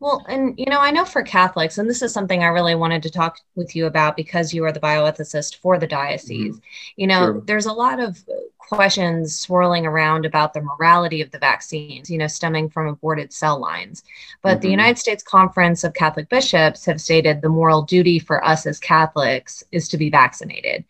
Well, 0.00 0.24
and 0.28 0.58
you 0.58 0.64
know, 0.64 0.80
I 0.80 0.90
know 0.90 1.04
for 1.04 1.22
Catholics, 1.22 1.76
and 1.76 1.88
this 1.88 2.00
is 2.00 2.10
something 2.10 2.42
I 2.42 2.48
really 2.48 2.74
wanted 2.74 3.02
to 3.02 3.10
talk 3.10 3.38
with 3.54 3.76
you 3.76 3.84
about 3.84 4.16
because 4.16 4.54
you 4.54 4.64
are 4.64 4.72
the 4.72 4.80
bioethicist 4.80 5.56
for 5.56 5.78
the 5.78 5.86
diocese. 5.86 6.56
Mm-hmm. 6.56 6.64
You 6.96 7.06
know, 7.06 7.20
sure. 7.26 7.42
there's 7.44 7.66
a 7.66 7.72
lot 7.72 8.00
of 8.00 8.18
questions 8.58 9.38
swirling 9.38 9.84
around 9.84 10.24
about 10.24 10.54
the 10.54 10.62
morality 10.62 11.20
of 11.20 11.30
the 11.32 11.38
vaccines, 11.38 12.08
you 12.08 12.16
know, 12.16 12.28
stemming 12.28 12.70
from 12.70 12.86
aborted 12.86 13.30
cell 13.30 13.60
lines. 13.60 14.02
But 14.40 14.54
mm-hmm. 14.54 14.60
the 14.62 14.70
United 14.70 14.98
States 14.98 15.22
Conference 15.22 15.84
of 15.84 15.92
Catholic 15.92 16.30
Bishops 16.30 16.86
have 16.86 16.98
stated 16.98 17.42
the 17.42 17.50
moral 17.50 17.82
duty 17.82 18.18
for 18.18 18.42
us 18.42 18.64
as 18.64 18.78
Catholics 18.78 19.62
is 19.70 19.86
to 19.90 19.98
be 19.98 20.08
vaccinated. 20.08 20.82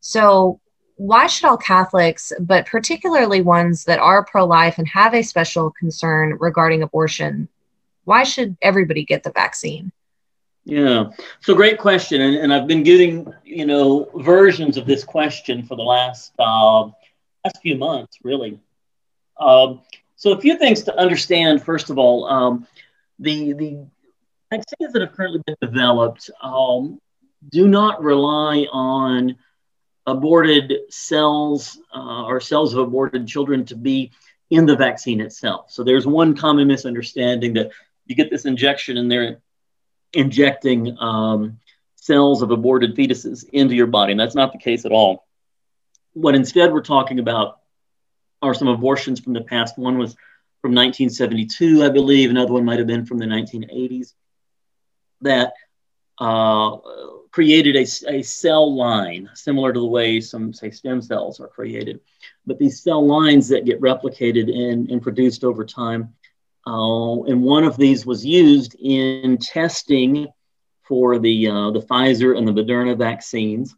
So, 0.00 0.60
why 0.96 1.26
should 1.26 1.46
all 1.46 1.56
Catholics, 1.56 2.32
but 2.40 2.66
particularly 2.66 3.40
ones 3.40 3.84
that 3.84 4.00
are 4.00 4.24
pro 4.24 4.44
life 4.44 4.76
and 4.76 4.88
have 4.88 5.14
a 5.14 5.22
special 5.22 5.70
concern 5.70 6.36
regarding 6.40 6.82
abortion, 6.82 7.48
why 8.08 8.24
should 8.24 8.56
everybody 8.62 9.04
get 9.04 9.22
the 9.22 9.30
vaccine? 9.30 9.92
Yeah, 10.64 11.10
so 11.40 11.54
great 11.54 11.78
question, 11.78 12.22
and, 12.22 12.36
and 12.36 12.52
I've 12.54 12.66
been 12.66 12.82
getting 12.82 13.32
you 13.44 13.66
know 13.66 14.10
versions 14.16 14.78
of 14.78 14.86
this 14.86 15.04
question 15.04 15.62
for 15.62 15.76
the 15.76 15.82
last 15.82 16.32
uh, 16.38 16.84
last 17.44 17.60
few 17.62 17.76
months, 17.76 18.18
really. 18.22 18.58
Um, 19.38 19.82
so 20.16 20.32
a 20.32 20.40
few 20.40 20.58
things 20.58 20.82
to 20.84 20.98
understand. 20.98 21.62
First 21.62 21.90
of 21.90 21.98
all, 21.98 22.24
um, 22.26 22.66
the 23.18 23.52
the 23.52 23.86
vaccines 24.50 24.92
that 24.94 25.02
have 25.02 25.12
currently 25.12 25.42
been 25.46 25.56
developed 25.60 26.30
um, 26.42 27.00
do 27.50 27.68
not 27.68 28.02
rely 28.02 28.66
on 28.72 29.36
aborted 30.06 30.72
cells 30.88 31.78
uh, 31.94 32.24
or 32.24 32.40
cells 32.40 32.72
of 32.72 32.80
aborted 32.80 33.26
children 33.26 33.66
to 33.66 33.76
be 33.76 34.12
in 34.50 34.64
the 34.64 34.76
vaccine 34.76 35.20
itself. 35.20 35.70
So 35.70 35.84
there's 35.84 36.06
one 36.06 36.34
common 36.34 36.68
misunderstanding 36.68 37.52
that 37.54 37.70
you 38.08 38.16
get 38.16 38.30
this 38.30 38.46
injection 38.46 38.96
and 38.96 39.10
they're 39.10 39.40
injecting 40.12 40.98
um, 40.98 41.60
cells 41.94 42.42
of 42.42 42.50
aborted 42.50 42.96
fetuses 42.96 43.44
into 43.52 43.74
your 43.74 43.86
body. 43.86 44.12
And 44.12 44.20
that's 44.20 44.34
not 44.34 44.52
the 44.52 44.58
case 44.58 44.84
at 44.84 44.92
all. 44.92 45.26
What 46.14 46.34
instead 46.34 46.72
we're 46.72 46.80
talking 46.80 47.18
about 47.20 47.60
are 48.42 48.54
some 48.54 48.68
abortions 48.68 49.20
from 49.20 49.34
the 49.34 49.42
past. 49.42 49.78
One 49.78 49.98
was 49.98 50.14
from 50.62 50.74
1972, 50.74 51.84
I 51.84 51.90
believe. 51.90 52.30
Another 52.30 52.52
one 52.52 52.64
might 52.64 52.78
have 52.78 52.86
been 52.88 53.04
from 53.04 53.18
the 53.18 53.26
1980s 53.26 54.14
that 55.20 55.52
uh, 56.18 56.76
created 57.30 57.76
a, 57.76 57.86
a 58.08 58.22
cell 58.22 58.74
line 58.74 59.28
similar 59.34 59.72
to 59.72 59.78
the 59.78 59.86
way 59.86 60.20
some, 60.20 60.52
say, 60.52 60.70
stem 60.70 61.02
cells 61.02 61.40
are 61.40 61.48
created. 61.48 62.00
But 62.46 62.58
these 62.58 62.82
cell 62.82 63.06
lines 63.06 63.48
that 63.48 63.66
get 63.66 63.80
replicated 63.80 64.50
and, 64.50 64.90
and 64.90 65.02
produced 65.02 65.44
over 65.44 65.64
time. 65.64 66.14
Uh, 66.68 67.22
and 67.22 67.42
one 67.42 67.64
of 67.64 67.78
these 67.78 68.04
was 68.04 68.26
used 68.26 68.76
in 68.78 69.38
testing 69.38 70.28
for 70.86 71.18
the, 71.18 71.48
uh, 71.48 71.70
the 71.70 71.80
Pfizer 71.80 72.36
and 72.36 72.46
the 72.46 72.52
Moderna 72.52 72.96
vaccines. 72.96 73.74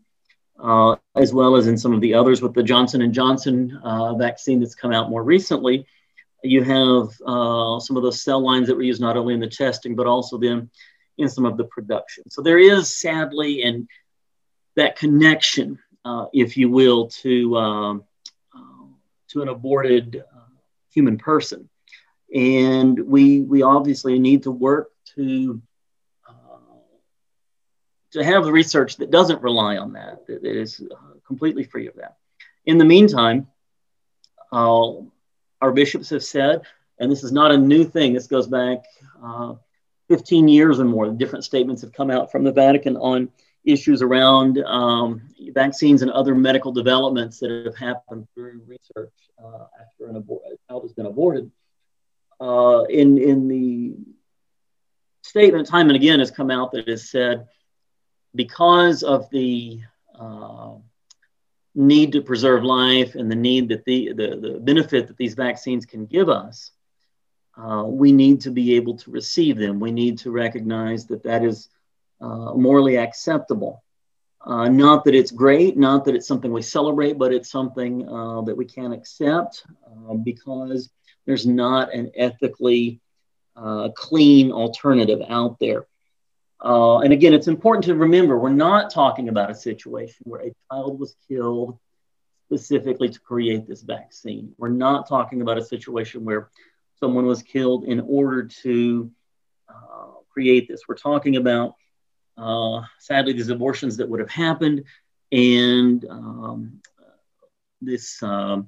Uh, 0.59 0.97
as 1.15 1.33
well 1.33 1.57
as 1.57 1.69
in 1.69 1.79
some 1.79 1.95
of 1.95 2.01
the 2.03 2.13
others 2.13 2.43
with 2.43 2.53
the 2.53 2.63
Johnson 2.63 3.11
Johnson 3.15 3.81
uh, 3.83 4.15
vaccine 4.17 4.61
that's 4.61 4.75
come 4.75 4.93
out 4.93 5.09
more 5.09 5.23
recently, 5.23 5.87
you 6.43 6.63
have 6.65 7.09
uh, 7.25 7.81
some 7.81 7.97
of 7.97 8.03
those 8.03 8.23
cell 8.23 8.41
lines 8.41 8.67
that 8.67 8.75
were 8.75 8.83
used 8.83 9.01
not 9.01 9.17
only 9.17 9.33
in 9.33 9.41
the 9.41 9.49
testing 9.49 9.95
but 9.95 10.07
also 10.07 10.37
then 10.37 10.69
in 11.17 11.31
some 11.31 11.47
of 11.47 11.57
the 11.57 11.65
production. 11.65 12.29
So 12.29 12.43
there 12.43 12.59
is 12.59 13.01
sadly 13.01 13.63
and 13.63 13.89
that 14.77 14.97
connection, 14.97 15.79
uh, 16.05 16.27
if 16.35 16.59
you 16.59 16.69
will, 16.69 17.07
to 17.23 18.03
to 19.29 19.43
an 19.43 19.49
aborted 19.49 20.25
human 20.93 21.17
person, 21.17 21.70
and 22.35 22.99
we 22.99 23.41
we 23.41 23.63
obviously 23.63 24.19
need 24.19 24.45
to 24.45 24.51
work 24.51 24.91
to 25.17 25.61
uh, 26.29 26.33
to 28.13 28.25
have 28.25 28.45
the 28.45 28.53
research 28.53 28.97
that 28.97 29.11
doesn't 29.11 29.43
rely 29.43 29.77
on 29.77 29.93
that, 29.95 30.27
that 30.27 30.45
is 30.45 30.81
uh, 30.81 31.19
completely 31.27 31.65
free 31.65 31.87
of 31.87 31.95
that. 31.97 32.17
In 32.67 32.79
the 32.79 32.85
meantime, 32.85 33.47
our 34.53 35.73
bishops 35.73 36.11
have 36.11 36.25
said, 36.25 36.63
and 36.99 37.11
this 37.11 37.25
is 37.25 37.33
not 37.33 37.53
a 37.53 37.57
new 37.57 37.85
thing. 37.85 38.13
This 38.13 38.27
goes 38.27 38.47
back 38.47 38.85
15 40.09 40.49
years 40.49 40.81
or 40.81 40.85
more, 40.85 41.09
different 41.09 41.45
statements 41.45 41.83
have 41.83 41.93
come 41.93 42.11
out 42.11 42.33
from 42.33 42.43
the 42.43 42.51
Vatican 42.51 42.97
on 42.97 43.31
issues 43.65 44.03
around 44.03 44.59
um, 44.59 45.23
vaccines 45.53 46.03
and 46.03 46.11
other 46.11 46.35
medical 46.35 46.73
developments 46.73 47.39
that 47.39 47.63
have 47.65 47.77
happened 47.77 48.27
through 48.35 48.61
research 48.67 49.13
uh, 49.43 49.67
after 49.81 50.09
an 50.09 50.17
abort- 50.17 50.43
child 50.69 50.83
has 50.83 50.93
been 50.93 51.07
aborted. 51.07 51.51
Uh, 52.41 52.85
in, 52.89 53.19
in 53.19 53.49
the 53.49 53.95
statement, 55.23 55.69
time 55.69 55.89
and 55.89 55.97
again, 55.97 56.21
has 56.21 56.31
come 56.31 56.51
out 56.51 56.73
that 56.73 56.89
has 56.89 57.11
said 57.11 57.47
because 58.35 59.03
of 59.03 59.29
the 59.31 59.81
uh, 60.19 60.75
need 61.75 62.13
to 62.13 62.23
preserve 62.23 62.65
life 62.65 63.15
and 63.15 63.31
the 63.31 63.37
need 63.37 63.69
that 63.69 63.85
the, 63.85 64.13
the, 64.13 64.37
the 64.37 64.61
benefit 64.61 65.09
that 65.09 65.17
these 65.17 65.35
vaccines 65.35 65.87
can 65.87 66.07
give 66.07 66.29
us, 66.29 66.73
uh, 67.57 67.85
we 67.87 68.13
need 68.13 68.41
to 68.41 68.51
be 68.51 68.75
able 68.77 68.97
to 68.97 69.11
receive 69.11 69.59
them. 69.59 69.81
We 69.81 69.93
need 69.93 70.19
to 70.19 70.31
recognize 70.31 71.07
that 71.07 71.23
that 71.25 71.45
is 71.45 71.69
uh, 72.21 72.55
morally 72.55 72.97
acceptable. 72.97 73.83
Uh, 74.45 74.69
not 74.69 75.05
that 75.05 75.15
it's 75.15 75.31
great, 75.31 75.77
not 75.77 76.05
that 76.05 76.15
it's 76.15 76.27
something 76.27 76.51
we 76.51 76.63
celebrate, 76.63 77.19
but 77.19 77.33
it's 77.33 77.51
something 77.51 78.09
uh, 78.09 78.41
that 78.43 78.57
we 78.57 78.65
can 78.65 78.93
accept 78.93 79.65
uh, 79.87 80.15
because 80.15 80.91
there's 81.27 81.47
not 81.47 81.93
an 81.95 82.11
ethically 82.15 83.01
clean 83.95 84.53
alternative 84.53 85.21
out 85.29 85.59
there. 85.59 85.87
and 86.63 87.13
again, 87.13 87.35
it's 87.35 87.49
important 87.49 87.85
to 87.85 87.95
remember 87.95 88.39
we're 88.39 88.51
not 88.51 88.93
talking 88.93 89.29
about 89.29 89.51
a 89.51 89.55
situation 89.55 90.25
where 90.25 90.41
a 90.41 90.55
child 90.71 90.99
was 90.99 91.15
killed 91.29 91.79
specifically 92.51 93.09
to 93.09 93.21
create 93.21 93.69
this 93.69 93.83
vaccine. 93.83 94.53
We're 94.59 94.71
not 94.71 95.09
talking 95.09 95.41
about 95.41 95.57
a 95.57 95.65
situation 95.65 96.25
where 96.25 96.51
someone 96.99 97.27
was 97.27 97.45
killed 97.45 97.85
in 97.85 98.01
order 98.01 98.43
to 98.63 99.11
uh, 99.69 100.07
create 100.33 100.67
this. 100.67 100.83
We're 100.89 100.97
talking 100.97 101.37
about, 101.37 101.77
uh, 102.37 102.83
sadly, 102.99 103.35
these 103.35 103.51
abortions 103.51 103.97
that 103.99 104.09
would 104.09 104.19
have 104.19 104.31
happened 104.31 104.85
and 105.31 106.05
um, 106.11 106.81
this 107.81 108.21
um, 108.21 108.33
uh, 108.33 108.63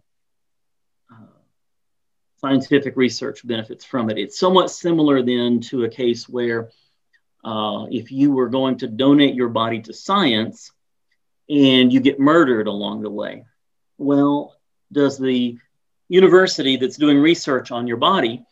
scientific 2.43 2.97
research 2.97 3.47
benefits 3.47 3.85
from 3.85 4.11
it. 4.11 4.19
It's 4.19 4.39
somewhat 4.39 4.71
similar 4.71 5.23
then 5.23 5.61
to 5.71 5.85
a 5.85 5.89
case 5.89 6.29
where 6.29 6.71
uh, 7.45 7.87
if 7.91 8.11
you 8.11 8.33
were 8.33 8.49
going 8.49 8.79
to 8.79 8.89
donate 8.89 9.35
your 9.35 9.49
body 9.49 9.81
to 9.83 9.93
science 9.93 10.73
and 11.49 11.93
you 11.93 12.01
get 12.01 12.21
murdered 12.21 12.67
along 12.67 13.03
the 13.03 13.11
way, 13.11 13.45
well, 13.97 14.57
does 14.91 15.19
the 15.19 15.57
university 16.09 16.77
that's 16.77 16.97
doing 16.97 17.19
research 17.19 17.71
on 17.71 17.87
your 17.87 17.97
body, 17.97 18.43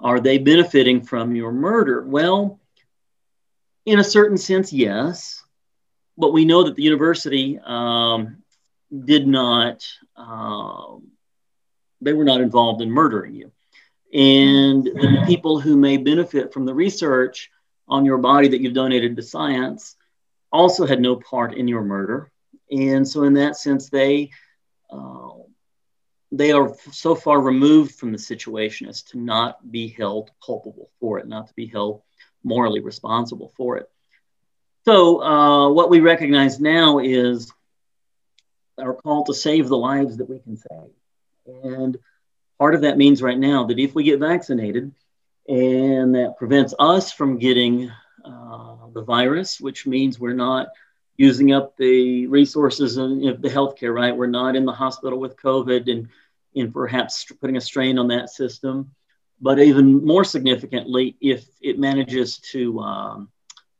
are 0.00 0.20
they 0.20 0.38
benefiting 0.38 1.02
from 1.02 1.36
your 1.36 1.52
murder? 1.52 2.04
Well, 2.06 2.58
in 3.84 3.98
a 3.98 4.04
certain 4.04 4.38
sense, 4.38 4.72
yes. 4.72 5.42
But 6.18 6.32
we 6.32 6.44
know 6.44 6.64
that 6.64 6.74
the 6.74 6.82
university 6.82 7.58
um, 7.64 8.42
did 9.04 9.26
not, 9.26 9.86
uh, 10.16 10.96
they 12.00 12.12
were 12.12 12.24
not 12.24 12.40
involved 12.40 12.82
in 12.82 12.90
murdering 12.90 13.34
you. 13.34 13.50
And 14.12 14.84
the 14.84 15.24
people 15.26 15.60
who 15.60 15.76
may 15.76 15.96
benefit 15.96 16.52
from 16.52 16.64
the 16.64 16.74
research 16.74 17.50
on 17.88 18.04
your 18.04 18.18
body 18.18 18.48
that 18.48 18.60
you've 18.60 18.74
donated 18.74 19.16
to 19.16 19.22
science 19.22 19.96
also 20.52 20.86
had 20.86 21.00
no 21.00 21.16
part 21.16 21.54
in 21.54 21.68
your 21.68 21.82
murder. 21.82 22.30
And 22.70 23.06
so, 23.06 23.24
in 23.24 23.34
that 23.34 23.56
sense, 23.56 23.90
they 23.90 24.30
uh, 24.90 25.30
they 26.32 26.52
are 26.52 26.74
so 26.90 27.14
far 27.14 27.40
removed 27.40 27.94
from 27.94 28.12
the 28.12 28.18
situation 28.18 28.88
as 28.88 29.02
to 29.02 29.18
not 29.18 29.70
be 29.70 29.88
held 29.88 30.30
culpable 30.44 30.90
for 31.00 31.18
it, 31.18 31.28
not 31.28 31.48
to 31.48 31.54
be 31.54 31.66
held 31.66 32.02
morally 32.42 32.80
responsible 32.80 33.52
for 33.56 33.76
it. 33.76 33.90
So, 34.84 35.22
uh, 35.22 35.68
what 35.70 35.90
we 35.90 36.00
recognize 36.00 36.60
now 36.60 36.98
is 36.98 37.52
our 38.78 38.94
call 38.94 39.24
to 39.24 39.34
save 39.34 39.68
the 39.68 39.76
lives 39.76 40.16
that 40.16 40.28
we 40.28 40.38
can 40.38 40.56
save. 40.56 40.90
And 41.46 41.98
part 42.58 42.74
of 42.74 42.82
that 42.82 42.98
means 42.98 43.22
right 43.22 43.38
now 43.38 43.64
that 43.64 43.78
if 43.78 43.94
we 43.94 44.04
get 44.04 44.20
vaccinated 44.20 44.92
and 45.48 46.14
that 46.14 46.36
prevents 46.36 46.74
us 46.78 47.12
from 47.12 47.38
getting 47.38 47.90
uh, 48.24 48.76
the 48.92 49.02
virus, 49.02 49.60
which 49.60 49.86
means 49.86 50.18
we're 50.18 50.32
not 50.34 50.68
using 51.16 51.52
up 51.52 51.76
the 51.76 52.26
resources 52.26 52.96
know, 52.96 53.32
the 53.34 53.48
healthcare, 53.48 53.94
right? 53.94 54.16
We're 54.16 54.26
not 54.26 54.56
in 54.56 54.64
the 54.64 54.72
hospital 54.72 55.18
with 55.18 55.36
COVID 55.36 55.90
and, 55.90 56.08
and 56.54 56.72
perhaps 56.72 57.24
putting 57.40 57.56
a 57.56 57.60
strain 57.60 57.98
on 57.98 58.08
that 58.08 58.30
system. 58.30 58.92
But 59.40 59.58
even 59.58 60.04
more 60.04 60.24
significantly, 60.24 61.16
if 61.20 61.46
it 61.60 61.78
manages 61.78 62.38
to, 62.52 62.80
um, 62.80 63.28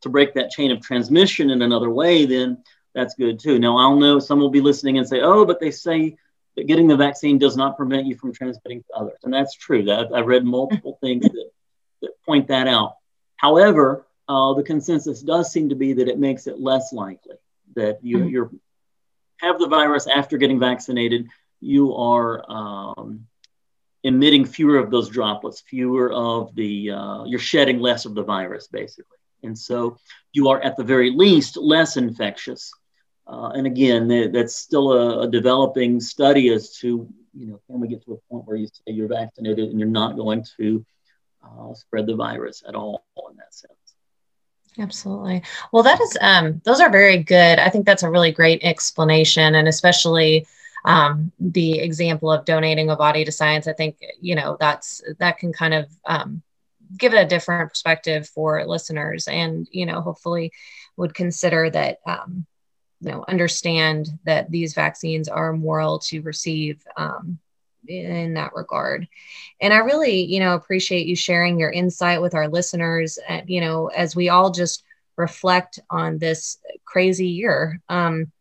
to 0.02 0.08
break 0.08 0.34
that 0.34 0.50
chain 0.50 0.70
of 0.70 0.80
transmission 0.80 1.50
in 1.50 1.62
another 1.62 1.90
way, 1.90 2.26
then 2.26 2.62
that's 2.94 3.14
good 3.14 3.38
too. 3.38 3.58
Now, 3.58 3.76
I'll 3.76 3.96
know 3.96 4.18
some 4.18 4.38
will 4.38 4.50
be 4.50 4.60
listening 4.60 4.98
and 4.98 5.08
say, 5.08 5.20
oh, 5.20 5.44
but 5.44 5.60
they 5.60 5.70
say 5.70 6.16
that 6.56 6.66
getting 6.66 6.86
the 6.86 6.96
vaccine 6.96 7.38
does 7.38 7.56
not 7.56 7.76
prevent 7.76 8.06
you 8.06 8.16
from 8.16 8.32
transmitting 8.32 8.82
to 8.82 8.96
others. 8.96 9.18
And 9.22 9.32
that's 9.32 9.54
true. 9.54 9.84
That, 9.84 10.12
I've 10.14 10.26
read 10.26 10.44
multiple 10.44 10.98
things 11.02 11.24
that, 11.24 11.50
that 12.02 12.10
point 12.24 12.48
that 12.48 12.66
out. 12.66 12.96
However, 13.36 14.06
uh, 14.28 14.54
the 14.54 14.62
consensus 14.62 15.20
does 15.22 15.52
seem 15.52 15.68
to 15.68 15.74
be 15.74 15.92
that 15.94 16.08
it 16.08 16.18
makes 16.18 16.46
it 16.46 16.58
less 16.58 16.92
likely 16.92 17.36
that 17.76 17.98
you 18.02 18.18
mm-hmm. 18.18 18.28
you're 18.28 18.50
have 19.38 19.58
the 19.58 19.68
virus 19.68 20.06
after 20.06 20.38
getting 20.38 20.58
vaccinated. 20.58 21.28
You 21.60 21.94
are 21.94 22.42
um, 22.50 23.26
emitting 24.02 24.46
fewer 24.46 24.78
of 24.78 24.90
those 24.90 25.08
droplets, 25.10 25.60
fewer 25.60 26.10
of 26.12 26.54
the 26.54 26.90
uh, 26.90 27.24
you're 27.24 27.38
shedding 27.38 27.78
less 27.78 28.04
of 28.04 28.14
the 28.14 28.22
virus 28.22 28.66
basically, 28.66 29.18
and 29.42 29.56
so 29.56 29.98
you 30.32 30.48
are 30.48 30.60
at 30.60 30.76
the 30.76 30.84
very 30.84 31.10
least 31.10 31.56
less 31.56 31.96
infectious. 31.96 32.72
Uh, 33.26 33.50
and 33.54 33.66
again, 33.66 34.32
that's 34.32 34.54
still 34.54 34.92
a, 34.92 35.22
a, 35.22 35.28
developing 35.28 35.98
study 36.00 36.48
as 36.50 36.76
to 36.76 37.08
you 37.34 37.46
know 37.46 37.60
can 37.66 37.80
we 37.80 37.88
get 37.88 38.04
to 38.04 38.12
a 38.12 38.16
point 38.30 38.46
where 38.46 38.56
you 38.56 38.68
say 38.68 38.92
you're 38.92 39.08
vaccinated 39.08 39.68
and 39.68 39.80
you're 39.80 39.88
not 39.88 40.16
going 40.16 40.44
to 40.56 40.84
uh, 41.44 41.74
spread 41.74 42.06
the 42.06 42.14
virus 42.14 42.62
at 42.68 42.76
all 42.76 43.04
in 43.30 43.36
that 43.36 43.52
sense. 43.52 43.72
Absolutely. 44.78 45.42
Well, 45.72 45.82
that 45.82 46.00
is, 46.00 46.18
um, 46.20 46.60
those 46.64 46.80
are 46.80 46.90
very 46.90 47.22
good. 47.22 47.58
I 47.58 47.70
think 47.70 47.86
that's 47.86 48.02
a 48.02 48.10
really 48.10 48.30
great 48.30 48.62
explanation, 48.62 49.54
and 49.54 49.66
especially 49.66 50.46
um, 50.84 51.32
the 51.40 51.80
example 51.80 52.30
of 52.30 52.44
donating 52.44 52.90
a 52.90 52.96
body 52.96 53.24
to 53.24 53.32
science. 53.32 53.66
I 53.66 53.72
think 53.72 53.96
you 54.20 54.34
know 54.34 54.56
that's 54.60 55.02
that 55.18 55.38
can 55.38 55.52
kind 55.52 55.74
of 55.74 55.90
um, 56.04 56.42
give 56.96 57.14
it 57.14 57.20
a 57.20 57.28
different 57.28 57.70
perspective 57.70 58.28
for 58.28 58.64
listeners, 58.66 59.28
and 59.28 59.66
you 59.70 59.86
know, 59.86 60.00
hopefully, 60.00 60.52
would 60.96 61.14
consider 61.14 61.70
that 61.70 61.98
um, 62.06 62.46
you 63.06 63.12
know 63.12 63.24
understand 63.28 64.08
that 64.24 64.50
these 64.50 64.74
vaccines 64.74 65.28
are 65.28 65.52
moral 65.52 66.00
to 66.00 66.20
receive 66.22 66.84
um, 66.96 67.38
in 67.86 68.34
that 68.34 68.52
regard. 68.54 69.06
And 69.60 69.72
I 69.72 69.78
really, 69.78 70.22
you 70.24 70.40
know, 70.40 70.54
appreciate 70.54 71.06
you 71.06 71.16
sharing 71.16 71.58
your 71.58 71.70
insight 71.70 72.20
with 72.20 72.34
our 72.34 72.48
listeners. 72.48 73.18
And, 73.28 73.48
you 73.48 73.60
know, 73.60 73.86
as 73.86 74.16
we 74.16 74.28
all 74.28 74.50
just 74.50 74.82
reflect 75.16 75.78
on 75.88 76.18
this 76.18 76.58
crazy 76.84 77.28
year. 77.28 77.80
Um, 77.88 78.32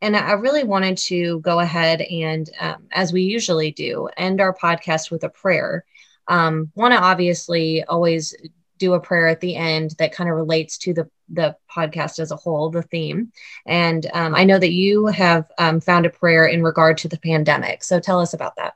And 0.00 0.16
I 0.16 0.32
really 0.32 0.64
wanted 0.64 0.98
to 1.08 1.40
go 1.40 1.60
ahead 1.60 2.00
and, 2.02 2.48
um, 2.60 2.88
as 2.92 3.12
we 3.12 3.22
usually 3.22 3.72
do, 3.72 4.08
end 4.16 4.40
our 4.40 4.54
podcast 4.54 5.10
with 5.10 5.24
a 5.24 5.28
prayer. 5.28 5.84
Um, 6.28 6.70
want 6.74 6.94
to 6.94 7.00
obviously 7.00 7.82
always 7.84 8.34
do 8.78 8.94
a 8.94 9.00
prayer 9.00 9.28
at 9.28 9.40
the 9.40 9.56
end 9.56 9.94
that 9.98 10.12
kind 10.12 10.30
of 10.30 10.36
relates 10.36 10.78
to 10.78 10.94
the 10.94 11.08
the 11.28 11.56
podcast 11.70 12.18
as 12.18 12.30
a 12.30 12.36
whole, 12.36 12.70
the 12.70 12.82
theme. 12.82 13.32
And 13.66 14.06
um, 14.12 14.34
I 14.34 14.44
know 14.44 14.58
that 14.58 14.72
you 14.72 15.06
have 15.06 15.50
um, 15.58 15.80
found 15.80 16.06
a 16.06 16.10
prayer 16.10 16.46
in 16.46 16.62
regard 16.62 16.98
to 16.98 17.08
the 17.08 17.18
pandemic. 17.18 17.84
So 17.84 18.00
tell 18.00 18.20
us 18.20 18.34
about 18.34 18.56
that. 18.56 18.74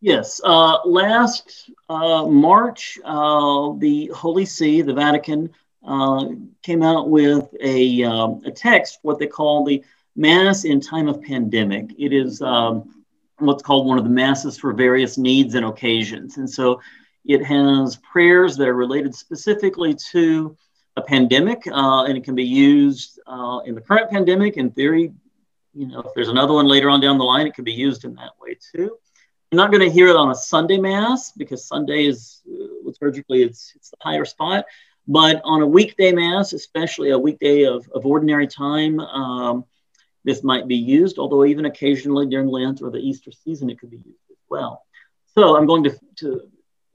Yes. 0.00 0.40
Uh, 0.44 0.78
last 0.86 1.70
uh, 1.88 2.26
March, 2.26 2.98
uh, 3.04 3.72
the 3.78 4.10
Holy 4.14 4.44
See, 4.44 4.82
the 4.82 4.94
Vatican, 4.94 5.50
uh, 5.84 6.26
came 6.62 6.82
out 6.82 7.08
with 7.08 7.48
a, 7.60 8.04
um, 8.04 8.42
a 8.44 8.50
text, 8.50 8.98
what 9.02 9.18
they 9.18 9.26
call 9.26 9.64
the 9.64 9.82
Mass 10.14 10.64
in 10.64 10.80
Time 10.80 11.08
of 11.08 11.22
Pandemic. 11.22 11.90
It 11.98 12.12
is 12.12 12.42
um, 12.42 13.04
what's 13.38 13.62
called 13.62 13.86
one 13.86 13.98
of 13.98 14.04
the 14.04 14.10
Masses 14.10 14.58
for 14.58 14.72
various 14.72 15.18
needs 15.18 15.54
and 15.54 15.64
occasions. 15.64 16.36
And 16.36 16.48
so 16.48 16.80
it 17.24 17.44
has 17.44 17.96
prayers 17.96 18.56
that 18.56 18.68
are 18.68 18.74
related 18.74 19.14
specifically 19.14 19.94
to 20.12 20.56
a 20.98 21.02
pandemic, 21.02 21.66
uh, 21.66 22.04
and 22.04 22.18
it 22.18 22.24
can 22.24 22.34
be 22.34 22.44
used 22.44 23.20
uh, 23.26 23.60
in 23.64 23.74
the 23.74 23.80
current 23.80 24.10
pandemic. 24.10 24.56
In 24.56 24.70
theory, 24.70 25.12
you 25.74 25.86
know, 25.86 26.00
if 26.00 26.12
there's 26.14 26.28
another 26.28 26.54
one 26.54 26.66
later 26.66 26.90
on 26.90 27.00
down 27.00 27.18
the 27.18 27.24
line, 27.24 27.46
it 27.46 27.54
could 27.54 27.64
be 27.64 27.72
used 27.72 28.04
in 28.04 28.14
that 28.16 28.32
way 28.40 28.56
too. 28.72 28.98
You're 29.50 29.62
not 29.62 29.70
going 29.70 29.86
to 29.88 29.90
hear 29.90 30.08
it 30.08 30.16
on 30.16 30.30
a 30.30 30.34
Sunday 30.34 30.76
Mass 30.76 31.32
because 31.32 31.64
Sunday 31.64 32.04
is 32.06 32.42
uh, 32.46 32.88
liturgically 32.88 33.46
it's, 33.46 33.72
it's 33.76 33.90
the 33.90 33.96
higher 34.00 34.24
spot. 34.24 34.66
But 35.06 35.40
on 35.44 35.62
a 35.62 35.66
weekday 35.66 36.12
Mass, 36.12 36.52
especially 36.52 37.10
a 37.10 37.18
weekday 37.18 37.64
of, 37.64 37.88
of 37.94 38.04
ordinary 38.04 38.46
time, 38.46 39.00
um, 39.00 39.64
this 40.24 40.42
might 40.42 40.68
be 40.68 40.76
used, 40.76 41.18
although 41.18 41.44
even 41.46 41.64
occasionally 41.64 42.26
during 42.26 42.48
Lent 42.48 42.82
or 42.82 42.90
the 42.90 42.98
Easter 42.98 43.30
season, 43.30 43.70
it 43.70 43.78
could 43.78 43.90
be 43.90 43.96
used 43.96 44.30
as 44.30 44.36
well. 44.50 44.84
So 45.34 45.56
I'm 45.56 45.66
going 45.66 45.84
to, 45.84 45.98
to 46.16 46.42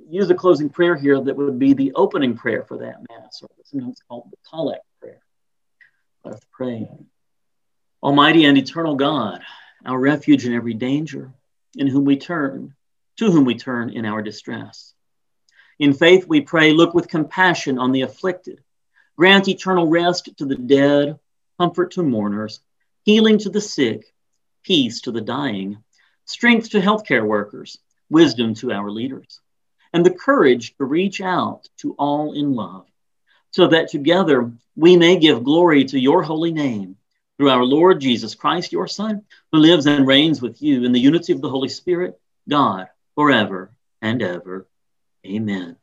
use 0.09 0.29
a 0.29 0.35
closing 0.35 0.69
prayer 0.69 0.95
here 0.95 1.19
that 1.19 1.35
would 1.35 1.59
be 1.59 1.73
the 1.73 1.93
opening 1.93 2.35
prayer 2.35 2.63
for 2.63 2.77
that 2.79 2.97
Mass, 3.09 3.41
or 3.41 3.49
sometimes 3.63 4.01
called 4.07 4.29
the 4.31 4.37
collect 4.49 4.85
prayer. 4.99 5.21
Let 6.23 6.35
us 6.35 6.41
pray. 6.51 6.87
Almighty 8.01 8.45
and 8.45 8.57
eternal 8.57 8.95
God, 8.95 9.41
our 9.85 9.99
refuge 9.99 10.45
in 10.45 10.53
every 10.53 10.73
danger, 10.73 11.31
in 11.75 11.87
whom 11.87 12.05
we 12.05 12.17
turn, 12.17 12.75
to 13.17 13.31
whom 13.31 13.45
we 13.45 13.55
turn 13.55 13.89
in 13.89 14.05
our 14.05 14.21
distress. 14.21 14.93
In 15.79 15.93
faith 15.93 16.27
we 16.27 16.41
pray, 16.41 16.71
look 16.71 16.93
with 16.93 17.07
compassion 17.07 17.79
on 17.79 17.91
the 17.91 18.01
afflicted. 18.01 18.63
Grant 19.17 19.47
eternal 19.47 19.87
rest 19.87 20.29
to 20.37 20.45
the 20.45 20.55
dead, 20.55 21.19
comfort 21.59 21.91
to 21.91 22.03
mourners, 22.03 22.59
healing 23.03 23.37
to 23.39 23.49
the 23.49 23.61
sick, 23.61 24.13
peace 24.63 25.01
to 25.01 25.11
the 25.11 25.21
dying, 25.21 25.83
strength 26.25 26.71
to 26.71 26.79
healthcare 26.79 27.25
workers, 27.25 27.77
wisdom 28.09 28.53
to 28.55 28.71
our 28.71 28.89
leaders, 28.89 29.39
and 29.93 30.05
the 30.05 30.11
courage 30.11 30.75
to 30.77 30.85
reach 30.85 31.21
out 31.21 31.67
to 31.77 31.93
all 31.93 32.33
in 32.33 32.53
love, 32.53 32.85
so 33.51 33.67
that 33.67 33.89
together 33.89 34.51
we 34.75 34.97
may 34.97 35.17
give 35.17 35.43
glory 35.43 35.85
to 35.85 35.99
your 35.99 36.23
holy 36.23 36.51
name 36.51 36.97
through 37.37 37.49
our 37.49 37.63
Lord 37.63 38.01
Jesus 38.01 38.35
Christ, 38.35 38.71
your 38.71 38.87
Son, 38.87 39.23
who 39.51 39.59
lives 39.59 39.85
and 39.85 40.07
reigns 40.07 40.41
with 40.41 40.61
you 40.61 40.83
in 40.83 40.91
the 40.91 40.99
unity 40.99 41.33
of 41.33 41.41
the 41.41 41.49
Holy 41.49 41.69
Spirit, 41.69 42.19
God, 42.49 42.87
forever 43.15 43.71
and 44.01 44.21
ever. 44.21 44.67
Amen. 45.25 45.77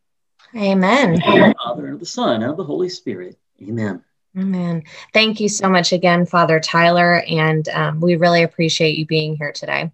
Amen. 0.55 1.15
the 1.15 1.55
Father, 1.63 1.87
and 1.87 1.95
of 1.95 2.01
the 2.01 2.07
Son, 2.07 2.43
and 2.43 2.51
of 2.51 2.57
the 2.57 2.65
Holy 2.65 2.89
Spirit. 2.89 3.39
Amen. 3.63 4.03
Amen. 4.37 4.85
Thank 5.13 5.41
you 5.41 5.49
so 5.49 5.69
much 5.69 5.93
again, 5.93 6.25
Father 6.27 6.61
Tyler, 6.61 7.23
and 7.29 7.69
um, 7.71 8.01
we 8.01 8.17
really 8.17 8.43
appreciate 8.43 8.97
you 8.97 9.07
being 9.07 9.37
here 9.37 9.53
today. 9.53 9.91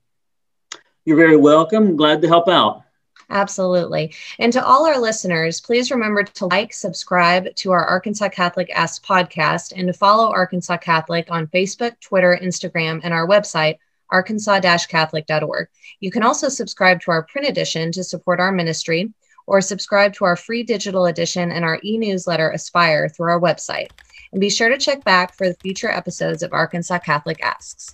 You're 1.05 1.17
very 1.17 1.37
welcome. 1.37 1.97
Glad 1.97 2.21
to 2.23 2.29
help 2.29 2.49
out. 2.49 2.83
Absolutely. 3.29 4.15
And 4.39 4.53
to 4.53 4.65
all 4.65 4.87
our 4.87 5.01
listeners, 5.01 5.61
please 5.61 5.91
remember 5.91 6.23
to 6.23 6.47
like, 6.47 6.73
subscribe 6.73 7.53
to 7.57 7.73
our 7.73 7.85
Arkansas 7.85 8.29
Catholic 8.29 8.71
Ask 8.73 9.05
podcast 9.05 9.73
and 9.77 9.89
to 9.89 9.93
follow 9.93 10.31
Arkansas 10.31 10.77
Catholic 10.77 11.29
on 11.31 11.49
Facebook, 11.49 11.99
Twitter, 12.01 12.39
Instagram, 12.41 13.01
and 13.03 13.13
our 13.13 13.27
website, 13.27 13.79
arkansas-catholic.org. 14.11 15.69
You 15.99 16.11
can 16.13 16.23
also 16.23 16.49
subscribe 16.49 17.01
to 17.01 17.11
our 17.11 17.25
print 17.25 17.49
edition 17.49 17.91
to 17.93 18.05
support 18.05 18.39
our 18.39 18.53
ministry 18.53 19.13
or 19.49 19.61
subscribe 19.61 20.13
to 20.15 20.25
our 20.25 20.37
free 20.37 20.63
digital 20.63 21.07
edition 21.07 21.51
and 21.51 21.65
our 21.65 21.81
e-newsletter 21.83 22.51
Aspire 22.51 23.09
through 23.09 23.31
our 23.31 23.41
website. 23.41 23.91
And 24.31 24.41
be 24.41 24.51
sure 24.51 24.69
to 24.69 24.79
check 24.79 25.03
back 25.03 25.37
for 25.37 25.49
the 25.49 25.55
future 25.55 25.91
episodes 25.91 26.45
of 26.45 26.53
Arkansas 26.53 26.99
Catholic 27.01 27.43
Asks. 27.43 27.93